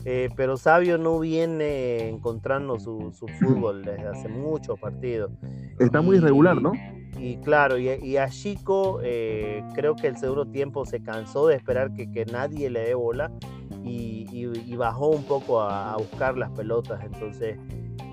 Eh, 0.04 0.30
pero 0.36 0.58
Sabio 0.58 0.98
no 0.98 1.18
viene 1.20 2.10
encontrando 2.10 2.78
su, 2.78 3.12
su 3.18 3.28
fútbol 3.40 3.84
desde 3.84 4.06
hace 4.08 4.28
muchos 4.28 4.78
partidos. 4.80 5.32
Está 5.80 6.02
muy 6.02 6.18
Y- 6.18 6.20
irregular, 6.20 6.62
¿no? 6.62 6.74
Y 7.18 7.38
claro, 7.38 7.78
y, 7.78 7.88
y 7.90 8.18
a 8.18 8.28
Chico 8.28 9.00
eh, 9.02 9.64
creo 9.74 9.96
que 9.96 10.08
el 10.08 10.18
segundo 10.18 10.46
tiempo 10.46 10.86
se 10.86 11.02
cansó 11.02 11.48
de 11.48 11.56
esperar 11.56 11.94
que, 11.94 12.12
que 12.12 12.26
nadie 12.26 12.70
le 12.70 12.82
dé 12.82 12.94
bola 12.94 13.32
y, 13.86 14.28
y- 14.32 14.72
y 14.74 14.76
bajó 14.76 15.10
un 15.10 15.24
poco 15.24 15.62
a, 15.62 15.94
a 15.94 15.98
buscar 15.98 16.38
las 16.38 16.52
pelotas. 16.52 17.04
Entonces, 17.04 17.58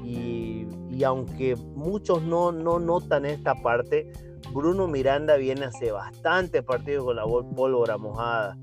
y, 0.05 0.67
y 0.91 1.05
aunque 1.05 1.57
muchos 1.57 2.23
no, 2.23 2.53
no 2.53 2.79
notan 2.79 3.25
esta 3.25 3.55
parte, 3.55 4.13
Bruno 4.53 4.87
Miranda 4.87 5.37
viene 5.37 5.65
hace 5.65 5.91
bastante 5.93 6.63
partidos 6.63 7.05
con 7.07 7.17
la 7.17 7.25
pólvora 7.25 7.97
mojada 7.97 8.57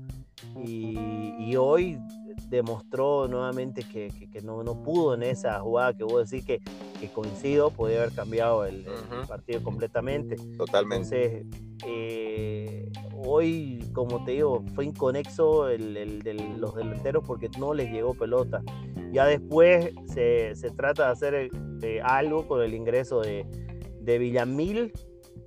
y, 0.64 1.56
hoy 1.56 1.98
demostró 2.48 3.26
nuevamente 3.28 3.82
que, 3.82 4.08
que- 4.16 4.30
que 4.30 4.40
no, 4.40 4.62
no 4.62 4.82
pudo 4.82 5.14
en 5.14 5.22
esa 5.24 5.58
jugada 5.60 5.94
que 5.94 6.04
vos 6.04 6.30
decís 6.30 6.44
que, 6.46 6.60
que 7.00 7.08
coincido, 7.12 7.70
podía 7.70 7.98
haber 8.02 8.12
cambiado 8.12 8.64
el, 8.64 8.84
partido 9.28 9.62
completamente. 9.62 10.36
Totalmente. 10.56 11.38
Entonces, 11.40 11.46
eh, 11.86 12.90
hoy, 13.24 13.84
como 13.92 14.24
te 14.24 14.32
digo, 14.32 14.64
fue 14.74 14.84
inconexo 14.86 15.68
el, 15.68 15.96
el 15.96 16.22
del- 16.22 16.60
los 16.60 16.74
delanteros 16.74 17.24
porque 17.26 17.48
no 17.58 17.74
les 17.74 17.90
llegó 17.90 18.14
pelota. 18.14 18.62
Ya 19.12 19.26
después 19.26 19.90
se, 20.06 20.54
se 20.54 20.70
trata 20.70 21.06
de 21.06 21.12
hacer 21.12 21.50
eh, 21.82 22.00
algo 22.02 22.46
con 22.46 22.62
el 22.62 22.74
ingreso 22.74 23.20
de, 23.20 23.44
de 24.00 24.18
Villamil, 24.18 24.92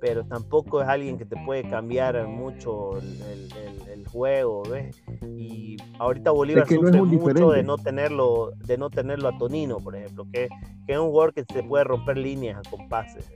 pero 0.00 0.24
tampoco 0.26 0.82
es 0.82 0.88
alguien 0.88 1.16
que 1.16 1.24
te 1.24 1.36
puede 1.44 1.62
cambiar 1.68 2.26
mucho 2.28 2.98
el, 2.98 3.22
el- 3.22 3.48
el- 3.56 3.88
el 4.00 4.06
juego, 4.08 4.62
¿ves? 4.70 5.02
Y 5.38 5.76
ahorita 5.98 6.30
Bolívar 6.30 6.64
Es 6.64 6.68
que 6.68 6.74
sufre 6.76 7.00
mucho 7.00 7.50
de 7.52 7.62
no 7.62 7.78
tenerlo, 7.78 8.52
de 8.66 8.76
no 8.76 8.90
tenerlo 8.90 9.28
a 9.28 9.38
Tonino, 9.38 9.78
por 9.78 9.96
ejemplo, 9.96 10.24
que, 10.32 10.48
que 10.86 10.92
es 10.92 10.98
un 10.98 11.06
jugador 11.08 11.32
que 11.32 11.44
se 11.52 11.62
puede 11.62 11.84
romper 11.84 12.18
líneas 12.18 12.60
con 12.68 12.86
pases. 12.88 13.30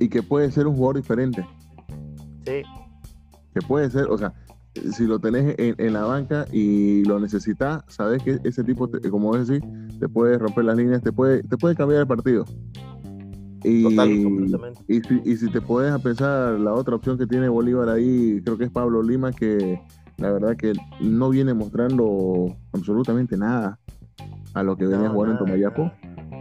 Y 0.00 0.08
que 0.08 0.22
puede 0.22 0.50
ser 0.50 0.66
un 0.66 0.74
jugador 0.76 0.96
diferente. 0.96 1.46
Sí, 2.44 2.62
Que 3.54 3.60
puede 3.62 3.90
ser, 3.90 4.06
o 4.10 4.16
sea, 4.18 4.32
si 4.92 5.04
lo 5.06 5.18
tenés 5.18 5.54
en, 5.58 5.74
en 5.78 5.92
la 5.92 6.04
banca 6.04 6.46
y 6.52 7.04
lo 7.04 7.18
necesitas, 7.18 7.82
sabes 7.88 8.22
que 8.22 8.38
ese 8.44 8.62
tipo, 8.64 8.88
te- 8.88 9.10
como 9.10 9.28
vos 9.28 9.48
decís, 9.48 9.68
te 9.98 10.08
puede 10.08 10.38
romper 10.38 10.64
las 10.64 10.76
líneas, 10.76 11.02
te 11.02 11.12
puede, 11.12 11.42
te 11.42 11.56
puede 11.56 11.74
cambiar 11.74 12.00
el 12.02 12.06
partido. 12.06 12.44
Y, 13.62 13.82
Total, 13.82 14.22
completamente. 14.24 14.80
y, 14.88 15.00
si, 15.02 15.20
y 15.24 15.36
si 15.36 15.50
te 15.50 15.60
puedes 15.60 15.92
a 15.92 15.98
pensar, 15.98 16.58
la 16.58 16.72
otra 16.72 16.94
opción 16.96 17.18
que 17.18 17.26
tiene 17.26 17.48
Bolívar 17.48 17.88
ahí, 17.90 18.40
creo 18.42 18.56
que 18.56 18.64
es 18.64 18.70
Pablo 18.70 19.02
Lima, 19.02 19.32
que 19.32 19.78
la 20.16 20.30
verdad 20.32 20.56
que 20.56 20.72
no 21.00 21.28
viene 21.30 21.52
mostrando 21.52 22.56
absolutamente 22.72 23.36
nada 23.36 23.78
a 24.54 24.62
lo 24.62 24.76
que 24.76 24.86
venía 24.86 25.08
No, 25.08 25.14
jugando 25.14 25.34
nada, 25.34 25.44
en 25.44 25.46
Tomayapo. 25.70 25.92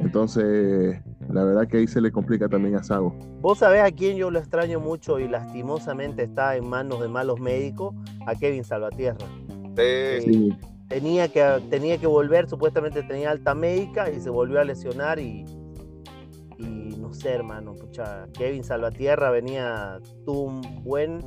Entonces, 0.01 1.01
la 1.33 1.43
verdad 1.43 1.67
que 1.67 1.77
ahí 1.77 1.87
se 1.87 2.01
le 2.01 2.11
complica 2.11 2.47
también 2.49 2.75
a 2.75 2.83
Sago. 2.83 3.15
Vos 3.41 3.59
sabés 3.59 3.81
a 3.83 3.91
quién 3.91 4.17
yo 4.17 4.29
lo 4.31 4.39
extraño 4.39 4.79
mucho 4.79 5.19
y 5.19 5.27
lastimosamente 5.27 6.23
está 6.23 6.55
en 6.55 6.67
manos 6.67 6.99
de 7.01 7.07
malos 7.07 7.39
médicos, 7.39 7.93
a 8.25 8.35
Kevin 8.35 8.63
Salvatierra. 8.63 9.25
Sí, 9.77 10.21
Sí, 10.21 10.49
Tenía 10.87 11.27
que, 11.27 11.43
tenía 11.69 11.97
que 11.99 12.07
volver, 12.07 12.49
supuestamente 12.49 13.03
tenía 13.03 13.29
alta 13.29 13.53
médica 13.53 14.09
y 14.09 14.19
se 14.19 14.29
volvió 14.31 14.59
a 14.59 14.63
lesionar 14.63 15.19
y, 15.19 15.45
y 16.57 16.95
no 16.97 17.13
sé, 17.13 17.29
hermano, 17.29 17.75
pucha, 17.75 18.25
Kevin 18.33 18.63
Salvatierra 18.63 19.29
venía, 19.29 19.99
tuvo 20.25 20.43
un 20.45 20.83
buen 20.83 21.19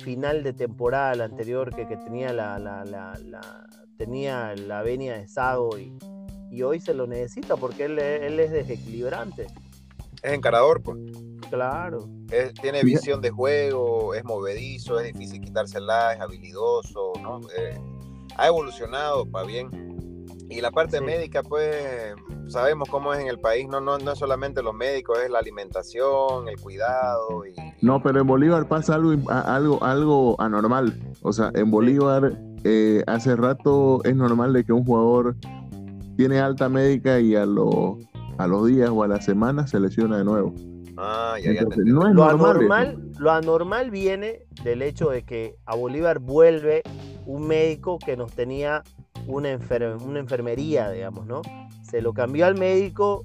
final 0.00 0.42
de 0.42 0.52
temporada 0.54 1.14
la 1.14 1.24
anterior 1.24 1.74
que, 1.74 1.86
que 1.86 1.96
tenía 1.98 2.32
la, 2.32 2.58
la, 2.58 2.84
la, 2.84 3.18
la- 3.26 3.66
tenía 3.98 4.54
la 4.56 4.82
venia 4.82 5.14
de 5.18 5.28
Sago 5.28 5.78
y, 5.78 5.96
y 6.52 6.62
hoy 6.62 6.80
se 6.80 6.92
lo 6.92 7.06
necesita 7.06 7.56
porque 7.56 7.86
él, 7.86 7.98
él 7.98 8.38
es 8.38 8.50
desequilibrante. 8.52 9.46
es 10.22 10.32
encarador, 10.34 10.80
pues. 10.82 10.98
Claro. 11.50 12.08
Es- 12.30 12.54
tiene 12.54 12.84
visión 12.84 13.20
de 13.20 13.30
juego, 13.30 14.14
es 14.14 14.22
movedizo, 14.24 15.00
es 15.00 15.12
difícil 15.12 15.40
quitársela, 15.40 16.12
es 16.12 16.20
habilidoso, 16.20 17.12
¿no? 17.20 17.40
Eh, 17.58 17.76
ha 18.36 18.46
evolucionado 18.46 19.26
para 19.26 19.46
bien. 19.46 19.68
Y 20.48 20.60
la 20.60 20.70
parte 20.70 20.98
Sí. 20.98 21.04
médica, 21.04 21.42
pues, 21.42 22.14
sabemos 22.46 22.88
cómo 22.88 23.12
es 23.14 23.20
en 23.20 23.26
el 23.28 23.40
país, 23.40 23.66
no, 23.68 23.80
no, 23.80 23.98
no 23.98 24.12
es 24.12 24.18
solamente 24.18 24.62
los 24.62 24.74
médicos, 24.74 25.18
es 25.24 25.30
la 25.30 25.40
alimentación, 25.40 26.48
el 26.48 26.60
cuidado. 26.60 27.44
Y, 27.46 27.54
No, 27.84 28.00
pero 28.02 28.20
en 28.20 28.26
Bolívar 28.28 28.68
pasa 28.68 28.94
algo, 28.94 29.82
algo 29.82 30.40
anormal. 30.40 30.94
O 31.22 31.32
sea, 31.32 31.50
en 31.54 31.70
Bolívar 31.70 32.38
eh, 32.64 33.02
hace 33.08 33.34
rato 33.34 34.04
es 34.04 34.14
normal 34.14 34.52
de 34.52 34.62
que 34.62 34.72
un 34.72 34.84
jugador 34.84 35.34
tiene 36.16 36.38
alta 36.40 36.68
médica 36.68 37.20
y 37.20 37.34
a, 37.34 37.46
lo- 37.46 37.98
a 38.38 38.46
los 38.46 38.66
días 38.66 38.90
o 38.90 39.02
a 39.02 39.08
la 39.08 39.20
semana 39.20 39.66
se 39.66 39.80
lesiona 39.80 40.18
de 40.18 40.24
nuevo. 40.24 40.54
Ah, 40.96 41.36
ya, 41.42 41.50
Entonces, 41.52 41.84
no 41.86 42.06
es 42.06 42.14
Lo 42.14 42.24
normal. 42.26 42.38
eso. 42.38 42.46
anormal, 42.50 43.10
lo 43.18 43.30
anormal 43.30 43.90
viene 43.90 44.40
del 44.62 44.82
hecho 44.82 45.08
de 45.10 45.22
que 45.22 45.56
a 45.64 45.74
Bolívar 45.74 46.18
vuelve 46.18 46.82
un 47.26 47.46
médico 47.46 47.98
que 47.98 48.16
nos 48.16 48.32
tenía 48.32 48.82
una, 49.26 49.56
enfer- 49.56 50.00
una 50.02 50.18
enfermería, 50.18 50.90
digamos, 50.90 51.26
¿no? 51.26 51.40
Se 51.82 52.02
lo 52.02 52.12
cambió 52.12 52.46
al 52.46 52.56
médico, 52.58 53.24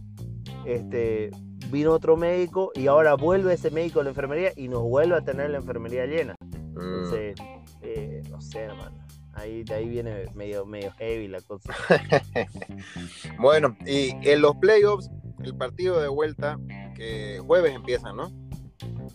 este, 0.65 1.31
vino 1.71 1.91
otro 1.91 2.15
médico 2.15 2.71
y 2.75 2.87
ahora 2.87 3.15
vuelve 3.15 3.53
ese 3.53 3.71
médico 3.71 3.99
a 3.99 4.03
la 4.03 4.09
enfermería 4.09 4.51
y 4.55 4.67
nos 4.67 4.83
vuelve 4.83 5.15
a 5.15 5.21
tener 5.21 5.49
la 5.49 5.57
enfermería 5.57 6.05
llena. 6.05 6.35
Mm. 6.41 6.79
Entonces, 6.79 7.35
eh, 7.81 8.21
no 8.29 8.39
sé, 8.41 8.59
hermano. 8.59 8.95
Ahí, 9.37 9.63
de 9.63 9.75
ahí 9.75 9.87
viene 9.87 10.25
medio, 10.33 10.65
medio 10.65 10.91
heavy 10.97 11.27
la 11.27 11.41
cosa. 11.41 11.73
Bueno, 13.39 13.77
y 13.85 14.09
en 14.27 14.41
los 14.41 14.55
playoffs, 14.55 15.11
el 15.43 15.55
partido 15.55 16.01
de 16.01 16.07
vuelta, 16.07 16.57
que 16.95 17.39
jueves 17.45 17.75
empiezan, 17.75 18.17
¿no? 18.17 18.31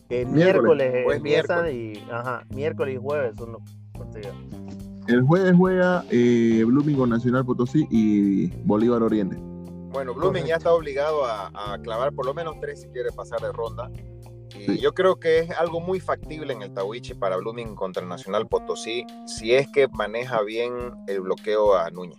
Que 0.08 0.24
Miércoles. 0.24 0.92
miércoles, 0.92 1.16
empiezan 1.16 1.74
y, 1.74 1.92
ajá, 2.10 2.44
miércoles 2.50 2.94
y 2.94 2.98
jueves 2.98 3.36
son 3.36 3.52
los 3.52 3.62
partidos. 3.92 4.34
El 5.08 5.22
jueves 5.22 5.54
juega 5.56 6.04
eh, 6.10 6.62
Blooming 6.64 6.96
con 6.96 7.10
Nacional 7.10 7.44
Potosí 7.44 7.86
y 7.90 8.46
Bolívar 8.62 9.02
Oriente. 9.02 9.36
Bueno, 9.90 10.14
Blooming 10.14 10.46
ya 10.46 10.56
está 10.56 10.72
obligado 10.72 11.24
a, 11.24 11.50
a 11.54 11.78
clavar 11.78 12.12
por 12.12 12.26
lo 12.26 12.32
menos 12.32 12.54
tres 12.60 12.82
si 12.82 12.88
quiere 12.88 13.10
pasar 13.10 13.40
de 13.40 13.50
ronda. 13.52 13.90
Y 14.58 14.64
Sí. 14.66 14.78
yo 14.78 14.92
creo 14.94 15.16
que 15.16 15.40
es 15.40 15.50
algo 15.52 15.80
muy 15.80 15.98
factible 16.00 16.52
en 16.52 16.62
el 16.62 16.72
Tawichi 16.72 17.14
para 17.14 17.36
Blooming 17.36 17.74
contra 17.74 18.02
el 18.02 18.08
Nacional 18.08 18.46
Potosí, 18.48 19.04
si 19.26 19.52
es 19.54 19.66
que 19.68 19.88
maneja 19.88 20.42
bien 20.42 20.72
el 21.08 21.20
bloqueo 21.22 21.76
a 21.76 21.90
Núñez. 21.90 22.18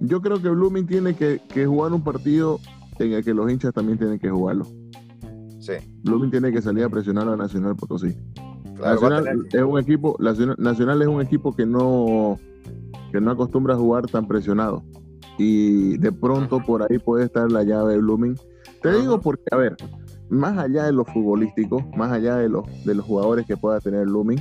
Yo 0.00 0.20
creo 0.20 0.42
que 0.42 0.48
Blooming 0.48 0.86
tiene 0.86 1.14
que, 1.14 1.40
que 1.48 1.64
jugar 1.66 1.92
un 1.92 2.02
partido 2.02 2.58
en 2.98 3.12
el 3.12 3.24
que 3.24 3.32
los 3.34 3.50
hinchas 3.50 3.72
también 3.72 3.98
tienen 3.98 4.18
que 4.18 4.30
jugarlo. 4.30 4.66
Sí, 5.60 5.74
Blooming 6.02 6.30
tiene 6.30 6.50
que 6.50 6.60
salir 6.60 6.82
a 6.84 6.88
presionar 6.88 7.28
a 7.28 7.36
Nacional 7.36 7.76
Potosí. 7.76 8.16
claro, 8.76 8.94
Nacional 8.94 9.24
tener 9.24 9.46
es 9.52 9.62
un 9.62 9.78
equipo, 9.78 10.16
Nacional, 10.18 11.02
es 11.02 11.08
un 11.08 11.20
equipo 11.22 11.54
que 11.54 11.64
no, 11.66 12.36
que 13.12 13.20
no 13.20 13.30
acostumbra 13.30 13.74
a 13.74 13.78
jugar 13.78 14.06
tan 14.08 14.26
presionado. 14.26 14.82
Y 15.38 15.98
de 15.98 16.10
pronto 16.10 16.60
por 16.66 16.82
ahí 16.82 16.98
puede 16.98 17.24
estar 17.26 17.50
la 17.50 17.62
llave 17.62 17.92
de 17.92 17.98
Blooming. 18.00 18.36
Te 18.82 18.92
digo 18.92 19.20
porque, 19.20 19.44
a 19.50 19.56
ver, 19.56 19.76
más 20.28 20.58
allá 20.58 20.84
de 20.84 20.92
los 20.92 21.06
futbolísticos, 21.08 21.84
más 21.96 22.10
allá 22.12 22.36
de 22.36 22.48
los, 22.48 22.64
de 22.84 22.94
los 22.94 23.04
jugadores 23.04 23.46
que 23.46 23.56
pueda 23.56 23.80
tener 23.80 24.06
Blooming, 24.06 24.40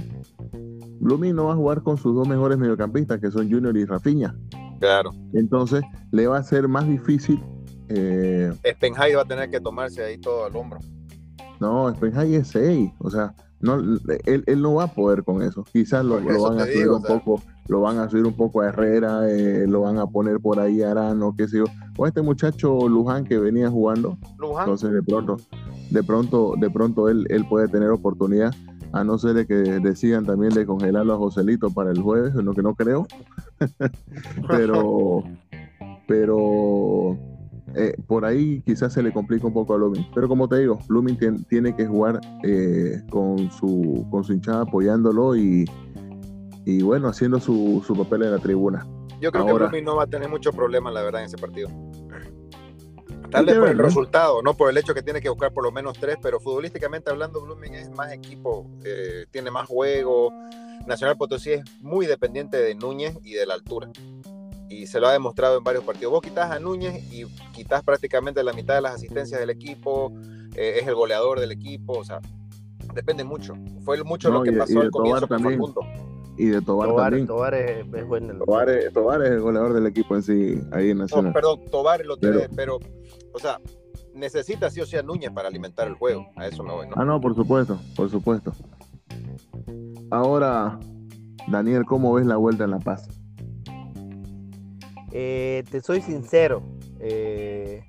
Blooming 0.99 1.35
no 1.35 1.45
va 1.45 1.53
a 1.53 1.55
jugar 1.55 1.81
con 1.81 1.97
sus 1.97 2.15
dos 2.15 2.27
mejores 2.27 2.57
mediocampistas, 2.57 3.19
que 3.19 3.31
son 3.31 3.49
Junior 3.49 3.75
y 3.75 3.85
Rafinha. 3.85 4.35
Claro. 4.79 5.11
Entonces, 5.33 5.83
le 6.11 6.27
va 6.27 6.37
a 6.37 6.43
ser 6.43 6.67
más 6.67 6.87
difícil. 6.87 7.43
Eh, 7.89 8.51
Spenhai 8.65 9.13
va 9.13 9.23
a 9.23 9.25
tener 9.25 9.49
que 9.49 9.59
tomarse 9.59 10.03
ahí 10.03 10.17
todo 10.17 10.45
al 10.45 10.55
hombro. 10.55 10.79
No, 11.59 11.93
Spenhai 11.93 12.35
es 12.35 12.47
6. 12.49 12.91
O 12.99 13.09
sea, 13.09 13.35
no, 13.59 13.75
él, 14.25 14.43
él, 14.45 14.61
no 14.61 14.75
va 14.75 14.85
a 14.85 14.93
poder 14.93 15.23
con 15.23 15.41
eso. 15.41 15.63
Quizás 15.71 16.05
lo, 16.05 16.19
lo 16.19 16.43
van 16.43 16.59
a 16.59 16.65
subir 16.65 16.89
un 16.89 17.03
poco, 17.03 17.41
lo 17.67 17.81
van 17.81 17.99
a 17.99 18.09
subir 18.09 18.25
un 18.25 18.35
poco 18.35 18.61
a 18.61 18.67
Herrera, 18.67 19.29
eh, 19.29 19.65
lo 19.67 19.81
van 19.81 19.97
a 19.97 20.07
poner 20.07 20.39
por 20.39 20.59
ahí 20.59 20.81
a 20.81 20.91
Arano, 20.91 21.33
qué 21.35 21.47
sé 21.47 21.59
yo. 21.59 21.65
O 21.97 22.07
este 22.07 22.21
muchacho 22.21 22.87
Luján 22.87 23.25
que 23.25 23.37
venía 23.37 23.69
jugando. 23.69 24.17
Luján. 24.37 24.63
Entonces 24.63 24.91
de 24.91 25.03
pronto, 25.03 25.37
de 25.89 26.03
pronto, 26.03 26.53
de 26.59 26.69
pronto 26.69 27.09
él, 27.09 27.25
él 27.29 27.45
puede 27.47 27.67
tener 27.67 27.89
oportunidad, 27.89 28.53
a 28.93 29.03
no 29.03 29.17
ser 29.17 29.33
de 29.33 29.47
que 29.47 29.55
decidan 29.55 30.25
también 30.25 30.53
de 30.53 30.65
congelarlo 30.65 31.13
a 31.13 31.17
Joselito 31.17 31.69
para 31.69 31.91
el 31.91 32.01
jueves, 32.01 32.33
lo 32.35 32.53
que 32.53 32.61
no 32.61 32.75
creo. 32.75 33.07
pero, 34.49 35.23
pero 36.07 37.17
eh, 37.75 37.95
por 38.05 38.25
ahí 38.25 38.61
quizás 38.65 38.93
se 38.93 39.01
le 39.01 39.13
complica 39.13 39.47
un 39.47 39.53
poco 39.53 39.73
a 39.73 39.77
Blooming. 39.77 40.07
Pero 40.13 40.27
como 40.27 40.47
te 40.47 40.59
digo, 40.59 40.79
Blooming 40.89 41.45
tiene 41.47 41.75
que 41.75 41.85
jugar 41.85 42.19
eh, 42.43 43.01
con, 43.09 43.49
su, 43.51 44.05
con 44.09 44.23
su 44.23 44.33
hinchada 44.33 44.63
apoyándolo 44.63 45.35
y, 45.35 45.65
y 46.65 46.81
bueno, 46.81 47.07
haciendo 47.09 47.39
su, 47.39 47.83
su, 47.85 47.95
papel 47.95 48.23
en 48.23 48.31
la 48.31 48.39
tribuna. 48.39 48.85
Yo 49.19 49.31
creo 49.31 49.45
que 49.45 49.53
Blooming 49.53 49.85
no 49.85 49.95
va 49.95 50.03
a 50.03 50.07
tener 50.07 50.29
mucho 50.29 50.51
problema, 50.51 50.91
la 50.91 51.01
verdad, 51.01 51.21
en 51.21 51.27
ese 51.27 51.37
partido. 51.37 51.69
Tal 53.29 53.45
vez 53.45 53.57
por 53.57 53.69
el 53.69 53.77
resultado, 53.77 54.41
no 54.41 54.55
por 54.55 54.69
el 54.69 54.77
hecho 54.77 54.93
que 54.93 55.01
tiene 55.01 55.21
que 55.21 55.29
buscar 55.29 55.53
por 55.53 55.63
lo 55.63 55.71
menos 55.71 55.97
tres, 55.99 56.17
pero 56.21 56.39
futbolísticamente 56.39 57.09
hablando, 57.09 57.41
Blooming 57.41 57.75
es 57.75 57.89
más 57.91 58.11
equipo, 58.11 58.69
eh, 58.83 59.25
tiene 59.31 59.51
más 59.51 59.67
juego. 59.67 60.33
Nacional 60.85 61.15
Potosí 61.15 61.53
es 61.53 61.63
muy 61.81 62.07
dependiente 62.07 62.57
de 62.57 62.75
Núñez 62.75 63.17
y 63.23 63.33
de 63.33 63.45
la 63.45 63.53
altura 63.53 63.89
y 64.71 64.87
se 64.87 64.99
lo 64.99 65.07
ha 65.07 65.11
demostrado 65.11 65.57
en 65.57 65.63
varios 65.63 65.83
partidos. 65.83 66.11
Vos 66.11 66.21
quitas 66.21 66.49
a 66.49 66.59
Núñez 66.59 67.03
y 67.11 67.25
quitas 67.53 67.83
prácticamente 67.83 68.43
la 68.43 68.53
mitad 68.53 68.75
de 68.75 68.81
las 68.81 68.95
asistencias 68.95 69.39
del 69.39 69.49
equipo, 69.49 70.13
eh, 70.55 70.79
es 70.81 70.87
el 70.87 70.95
goleador 70.95 71.39
del 71.39 71.51
equipo, 71.51 71.99
o 71.99 72.03
sea, 72.03 72.19
depende 72.93 73.23
mucho. 73.23 73.53
Fue 73.83 74.01
mucho 74.03 74.31
lo 74.31 74.43
que 74.43 74.53
pasó 74.53 74.79
al 74.79 74.89
comienzo 74.89 75.27
con 75.27 75.43
Facundo. 75.43 75.81
Y 76.41 76.47
de 76.47 76.59
Tobar, 76.59 76.95
también. 76.95 77.27
Tobar 77.27 77.53
es, 77.53 77.85
es 77.93 78.07
bueno. 78.07 78.33
Tobar 78.43 78.67
es, 78.67 78.91
Tobar 78.91 79.21
es, 79.21 79.29
el 79.29 79.41
goleador 79.41 79.73
del 79.73 79.85
equipo 79.85 80.15
en 80.15 80.23
sí, 80.23 80.59
ahí 80.71 80.89
en 80.89 80.97
Nacional. 80.97 81.27
No, 81.27 81.33
perdón, 81.33 81.59
Tobar 81.69 82.03
lo 82.03 82.17
tiene, 82.17 82.49
pero, 82.55 82.79
o 83.31 83.37
sea, 83.37 83.59
necesita 84.15 84.71
sí 84.71 84.81
o 84.81 84.87
sí 84.87 84.97
a 84.97 85.03
Núñez 85.03 85.29
para 85.29 85.49
alimentar 85.49 85.87
el 85.87 85.93
juego. 85.93 86.25
A 86.35 86.47
eso 86.47 86.63
me 86.63 86.73
voy, 86.73 86.87
¿no? 86.87 86.95
Ah, 86.97 87.05
no, 87.05 87.21
por 87.21 87.35
supuesto, 87.35 87.77
por 87.95 88.09
supuesto. 88.09 88.53
Ahora, 90.09 90.79
Daniel, 91.47 91.85
¿cómo 91.85 92.11
ves 92.11 92.25
la 92.25 92.37
vuelta 92.37 92.63
en 92.63 92.71
La 92.71 92.79
Paz? 92.79 93.07
Eh, 95.11 95.63
te 95.69 95.79
soy 95.79 96.01
sincero, 96.01 96.63
eh, 96.99 97.83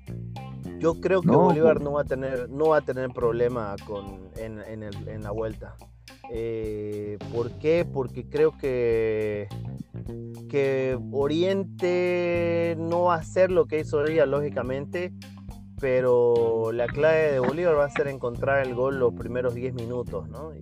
yo 0.77 1.01
creo 1.01 1.23
que 1.23 1.31
Bolívar 1.31 1.81
no 1.81 1.93
va 1.93 2.01
a 2.01 2.05
tener, 2.05 2.51
no 2.51 2.67
va 2.67 2.77
a 2.77 2.81
tener 2.81 3.09
problema 3.09 3.75
con, 3.87 4.29
en, 4.35 4.59
en, 4.59 4.83
el, 4.83 5.07
en 5.07 5.23
la 5.23 5.31
vuelta. 5.31 5.75
Eh, 6.29 7.17
¿Por 7.33 7.51
qué? 7.59 7.85
Porque 7.85 8.27
creo 8.29 8.57
que, 8.57 9.47
que 10.49 10.97
Oriente 11.11 12.75
no 12.79 13.03
va 13.03 13.15
a 13.15 13.19
hacer 13.19 13.51
lo 13.51 13.65
que 13.65 13.79
hizo 13.79 14.05
ella, 14.05 14.25
lógicamente, 14.25 15.13
pero 15.79 16.71
la 16.71 16.87
clave 16.87 17.33
de 17.33 17.39
Bolívar 17.39 17.77
va 17.77 17.85
a 17.85 17.89
ser 17.89 18.07
encontrar 18.07 18.65
el 18.65 18.73
gol 18.73 18.99
los 18.99 19.13
primeros 19.13 19.53
10 19.53 19.73
minutos, 19.73 20.29
¿no? 20.29 20.55
Y 20.55 20.61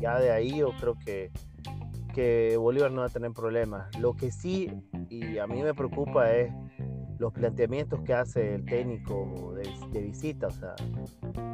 Ya 0.00 0.18
de 0.18 0.30
ahí 0.30 0.58
yo 0.58 0.70
creo 0.80 0.94
que, 0.98 1.30
que 2.12 2.56
Bolívar 2.56 2.90
no 2.90 3.02
va 3.02 3.06
a 3.06 3.10
tener 3.10 3.32
problemas. 3.32 3.96
Lo 3.98 4.14
que 4.14 4.32
sí, 4.32 4.70
y 5.08 5.38
a 5.38 5.46
mí 5.46 5.62
me 5.62 5.74
preocupa, 5.74 6.32
es 6.32 6.52
los 7.18 7.32
planteamientos 7.32 8.00
que 8.02 8.14
hace 8.14 8.56
el 8.56 8.64
técnico 8.64 9.54
de, 9.92 10.00
visita. 10.00 10.48
O 10.48 10.50
sea, 10.50 10.74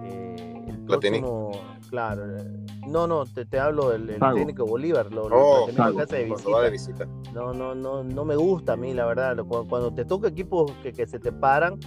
eh, 0.05 0.65
el 0.67 0.79
próximo, 0.79 1.53
claro, 1.89 2.37
no, 2.87 3.07
no, 3.07 3.27
te, 3.27 3.45
te 3.45 3.59
hablo 3.59 3.91
del, 3.91 4.19
técnico 4.19 4.67
Bolívar, 4.67 5.13
lo, 5.13 5.27
oh, 5.27 5.67
que 5.67 6.03
hace 6.03 6.27
de 6.27 6.71
visita. 6.71 7.07
No, 7.33 7.53
no, 7.53 7.75
no, 7.75 8.03
no 8.03 8.25
me 8.25 8.37
gusta 8.37 8.73
a 8.75 8.77
mí, 8.77 8.93
la 8.95 9.07
verdad. 9.07 9.37
Cuando, 9.45 9.93
te 9.93 10.05
toca 10.05 10.29
equipos 10.29 10.73
que, 10.83 10.93
que 10.93 11.07
se 11.07 11.19
te 11.19 11.33
paran, 11.33 11.79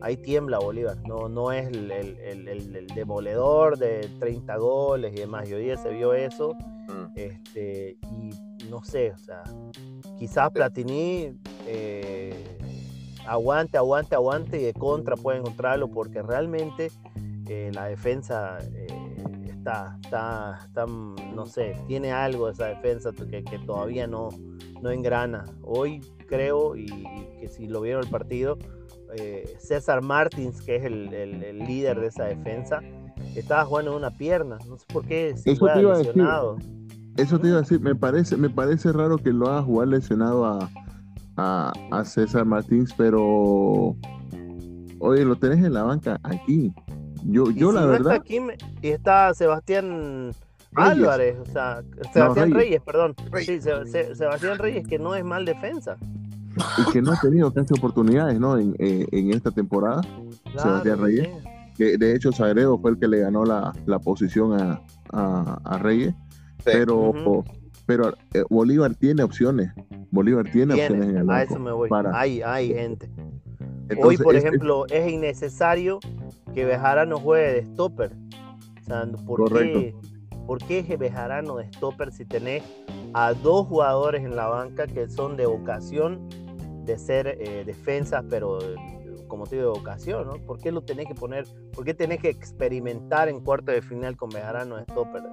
ahí 0.00 0.16
tiembla 0.16 0.58
Bolívar, 0.58 0.96
no, 1.06 1.28
no 1.28 1.52
es 1.52 1.66
el, 1.68 1.90
el, 1.90 2.48
el, 2.48 2.86
demoledor 2.88 3.78
de 3.78 4.08
30 4.20 4.56
goles 4.56 5.12
y 5.14 5.20
demás. 5.20 5.48
Y 5.48 5.54
hoy 5.54 5.64
día 5.64 5.76
se 5.76 5.90
vio 5.90 6.14
eso, 6.14 6.54
mm. 6.54 7.12
este, 7.16 7.96
y 8.02 8.30
no 8.70 8.82
sé, 8.84 9.12
o 9.12 9.18
sea, 9.18 9.42
quizás 10.18 10.50
Platini 10.50 11.36
eh, 11.66 12.58
aguante, 13.26 13.76
aguante, 13.76 14.14
aguante 14.14 14.60
y 14.60 14.64
de 14.64 14.74
contra 14.74 15.16
puede 15.16 15.38
encontrarlo 15.38 15.88
porque 15.88 16.22
realmente 16.22 16.90
eh, 17.48 17.70
la 17.72 17.86
defensa 17.86 18.58
eh, 18.74 18.86
está, 19.66 19.98
está, 20.02 20.58
está, 20.64 20.86
no 20.86 21.46
sé, 21.46 21.76
tiene 21.88 22.12
algo 22.12 22.48
esa 22.48 22.66
defensa 22.66 23.10
que, 23.12 23.42
que 23.42 23.58
todavía 23.58 24.06
no, 24.06 24.28
no 24.80 24.90
engrana. 24.90 25.44
Hoy 25.62 26.00
creo, 26.28 26.76
y, 26.76 26.86
que 27.40 27.48
si 27.48 27.66
lo 27.66 27.80
vieron 27.80 28.04
el 28.04 28.10
partido, 28.10 28.58
eh, 29.16 29.56
César 29.58 30.02
Martins, 30.02 30.62
que 30.62 30.76
es 30.76 30.84
el, 30.84 31.12
el, 31.12 31.58
líder 31.58 32.00
de 32.00 32.06
esa 32.06 32.24
defensa, 32.24 32.80
estaba 33.34 33.64
jugando 33.64 33.92
en 33.92 33.96
una 33.98 34.10
pierna. 34.10 34.58
No 34.68 34.78
sé 34.78 34.86
por 34.92 35.04
qué 35.04 35.34
si 35.36 35.50
Eso 35.50 35.66
lesionado. 35.66 36.58
Eso 37.16 37.40
te 37.40 37.48
iba 37.48 37.58
a 37.58 37.60
decir, 37.62 37.80
me 37.80 37.94
parece, 37.94 38.36
me 38.36 38.50
parece 38.50 38.92
raro 38.92 39.16
que 39.16 39.32
lo 39.32 39.48
haga 39.48 39.62
jugar 39.62 39.88
lesionado 39.88 40.44
a, 40.44 40.70
a, 41.36 41.72
a 41.90 42.04
César 42.04 42.44
Martins, 42.44 42.92
pero 42.96 43.96
oye, 44.98 45.24
lo 45.24 45.36
tenés 45.36 45.64
en 45.64 45.72
la 45.72 45.82
banca 45.82 46.20
aquí. 46.22 46.72
Yo, 47.24 47.50
yo 47.50 47.72
la 47.72 47.86
verdad. 47.86 48.22
Está 48.24 48.56
y 48.82 48.88
está 48.88 49.34
Sebastián 49.34 50.32
Álvarez, 50.74 51.36
o 51.38 51.46
sea, 51.46 51.82
Sebastián 52.12 52.52
Reyes. 52.52 52.82
perdón. 52.82 53.14
Sí, 53.40 53.60
Sebastián 53.60 54.58
Reyes, 54.58 54.86
que 54.86 54.98
no 54.98 55.14
es 55.14 55.24
mal 55.24 55.44
defensa 55.44 55.96
y 56.78 56.92
que 56.92 57.02
no 57.02 57.12
ha 57.12 57.20
tenido 57.20 57.52
casi 57.52 57.74
oportunidades 57.74 58.40
¿no? 58.40 58.58
en, 58.58 58.74
eh, 58.78 59.06
en 59.12 59.32
esta 59.32 59.50
temporada, 59.50 60.02
Sebastián 60.56 61.00
Reyes. 61.00 61.28
Que 61.76 61.98
de 61.98 62.14
hecho 62.14 62.32
Sagredo 62.32 62.78
fue 62.78 62.92
el 62.92 62.98
que 62.98 63.06
le 63.06 63.20
ganó 63.20 63.44
la, 63.44 63.74
la 63.84 63.98
posición 63.98 64.58
a, 64.58 64.80
a, 65.12 65.60
a 65.62 65.78
Reyes. 65.78 66.14
Pero, 66.64 67.44
pero 67.84 68.14
eh, 68.32 68.44
Bolívar 68.48 68.94
tiene 68.94 69.22
opciones. 69.22 69.72
Bolívar 70.10 70.50
tiene, 70.50 70.72
opciones 70.72 71.10
en 71.10 71.16
el 71.18 71.24
banco. 71.24 71.32
A 71.32 71.42
eso 71.42 71.58
me 71.58 71.72
voy. 71.72 71.90
Hay, 72.14 72.40
hay 72.40 72.72
gente. 72.72 73.10
Hoy, 74.02 74.16
por 74.16 74.34
ejemplo, 74.34 74.86
es, 74.86 75.12
innecesario 75.12 76.00
que 76.56 76.64
Bejarano 76.64 77.18
juegue 77.20 77.52
de 77.52 77.62
stopper. 77.66 78.16
O 78.80 78.84
sea, 78.86 79.06
¿por 79.26 79.40
Correcto. 79.40 79.78
Qué, 79.78 79.94
¿Por 80.46 80.58
qué 80.58 80.96
Bejarano 80.98 81.56
de 81.56 81.66
stopper 81.66 82.10
si 82.12 82.24
tenés 82.24 82.62
a 83.12 83.34
dos 83.34 83.66
jugadores 83.66 84.24
en 84.24 84.34
la 84.34 84.46
banca 84.46 84.86
que 84.86 85.06
son 85.10 85.36
de 85.36 85.44
vocación 85.44 86.26
de 86.86 86.98
ser 86.98 87.26
eh, 87.26 87.62
defensas, 87.66 88.24
pero 88.30 88.58
como 89.28 89.46
te 89.46 89.56
digo, 89.56 89.74
de 89.74 89.80
ocasión, 89.80 90.26
¿no? 90.28 90.36
¿Por 90.46 90.58
qué 90.58 90.72
lo 90.72 90.80
tenés 90.80 91.06
que 91.06 91.14
poner, 91.14 91.44
por 91.74 91.84
qué 91.84 91.92
tenés 91.92 92.20
que 92.22 92.30
experimentar 92.30 93.28
en 93.28 93.40
cuarto 93.40 93.72
de 93.72 93.82
final 93.82 94.16
con 94.16 94.30
Bejarano 94.30 94.80
stopper? 94.84 95.24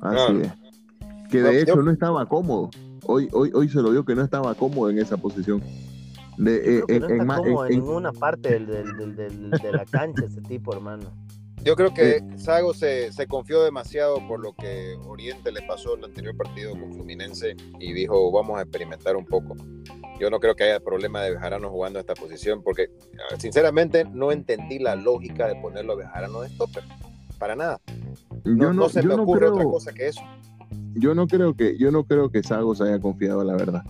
Así 0.00 0.40
es. 0.40 1.28
Que 1.28 1.42
de 1.42 1.60
hecho 1.60 1.82
no 1.82 1.90
estaba 1.90 2.24
cómodo. 2.24 2.70
Hoy, 3.04 3.28
hoy, 3.32 3.50
hoy 3.52 3.68
se 3.68 3.82
lo 3.82 3.90
vio 3.90 4.06
que 4.06 4.14
no 4.14 4.22
estaba 4.22 4.54
cómodo 4.54 4.88
en 4.88 5.00
esa 5.00 5.18
posición. 5.18 5.62
De, 6.40 6.78
eh, 6.78 7.00
no 7.00 7.08
está 7.08 7.36
cómodo 7.36 7.66
en, 7.66 7.72
ninguna 7.72 8.12
parte 8.12 8.50
del, 8.50 8.66
del, 8.66 9.16
del, 9.16 9.50
de 9.50 9.72
la 9.72 9.84
cancha 9.84 10.24
ese 10.24 10.40
tipo, 10.40 10.72
hermano. 10.72 11.12
Yo 11.62 11.76
creo 11.76 11.92
que 11.92 12.24
Sago 12.36 12.72
se, 12.72 13.12
se, 13.12 13.26
confió 13.26 13.62
demasiado 13.62 14.26
por 14.26 14.40
lo 14.40 14.54
que 14.54 14.96
Oriente 15.04 15.52
le 15.52 15.60
pasó 15.62 15.92
en 15.92 15.98
el 15.98 16.04
anterior 16.06 16.34
partido 16.34 16.72
con 16.72 16.94
Fluminense 16.94 17.54
y 17.78 17.92
dijo, 17.92 18.32
vamos 18.32 18.58
a 18.58 18.62
experimentar 18.62 19.14
un 19.16 19.26
poco. 19.26 19.54
Yo 20.18 20.30
no 20.30 20.40
creo 20.40 20.54
que 20.54 20.64
haya 20.64 20.80
problema 20.80 21.22
de 21.22 21.32
Bejarano 21.32 21.68
jugando 21.68 21.98
esta 21.98 22.14
posición, 22.14 22.62
porque 22.62 22.88
sinceramente 23.38 24.06
no 24.06 24.32
entendí 24.32 24.78
la 24.78 24.96
lógica 24.96 25.46
de 25.46 25.56
ponerlo 25.56 25.92
a 25.92 25.96
Bejarano 25.96 26.40
de 26.40 26.48
stopper. 26.48 26.84
Para 27.38 27.56
nada. 27.56 27.80
No, 28.44 28.72
no, 28.72 28.88
se 28.88 29.02
me 29.02 29.14
ocurre 29.14 29.48
otra 29.48 29.64
cosa 29.64 29.92
que 29.92 30.08
eso. 30.08 30.22
Yo 30.94 31.14
no 31.14 31.26
creo 31.26 31.54
que, 31.54 31.76
yo 31.78 31.90
no 31.90 32.04
creo 32.04 32.30
que 32.30 32.42
Sago 32.42 32.74
se 32.74 32.84
haya 32.84 33.00
confiado, 33.00 33.44
la 33.44 33.54
verdad. 33.54 33.82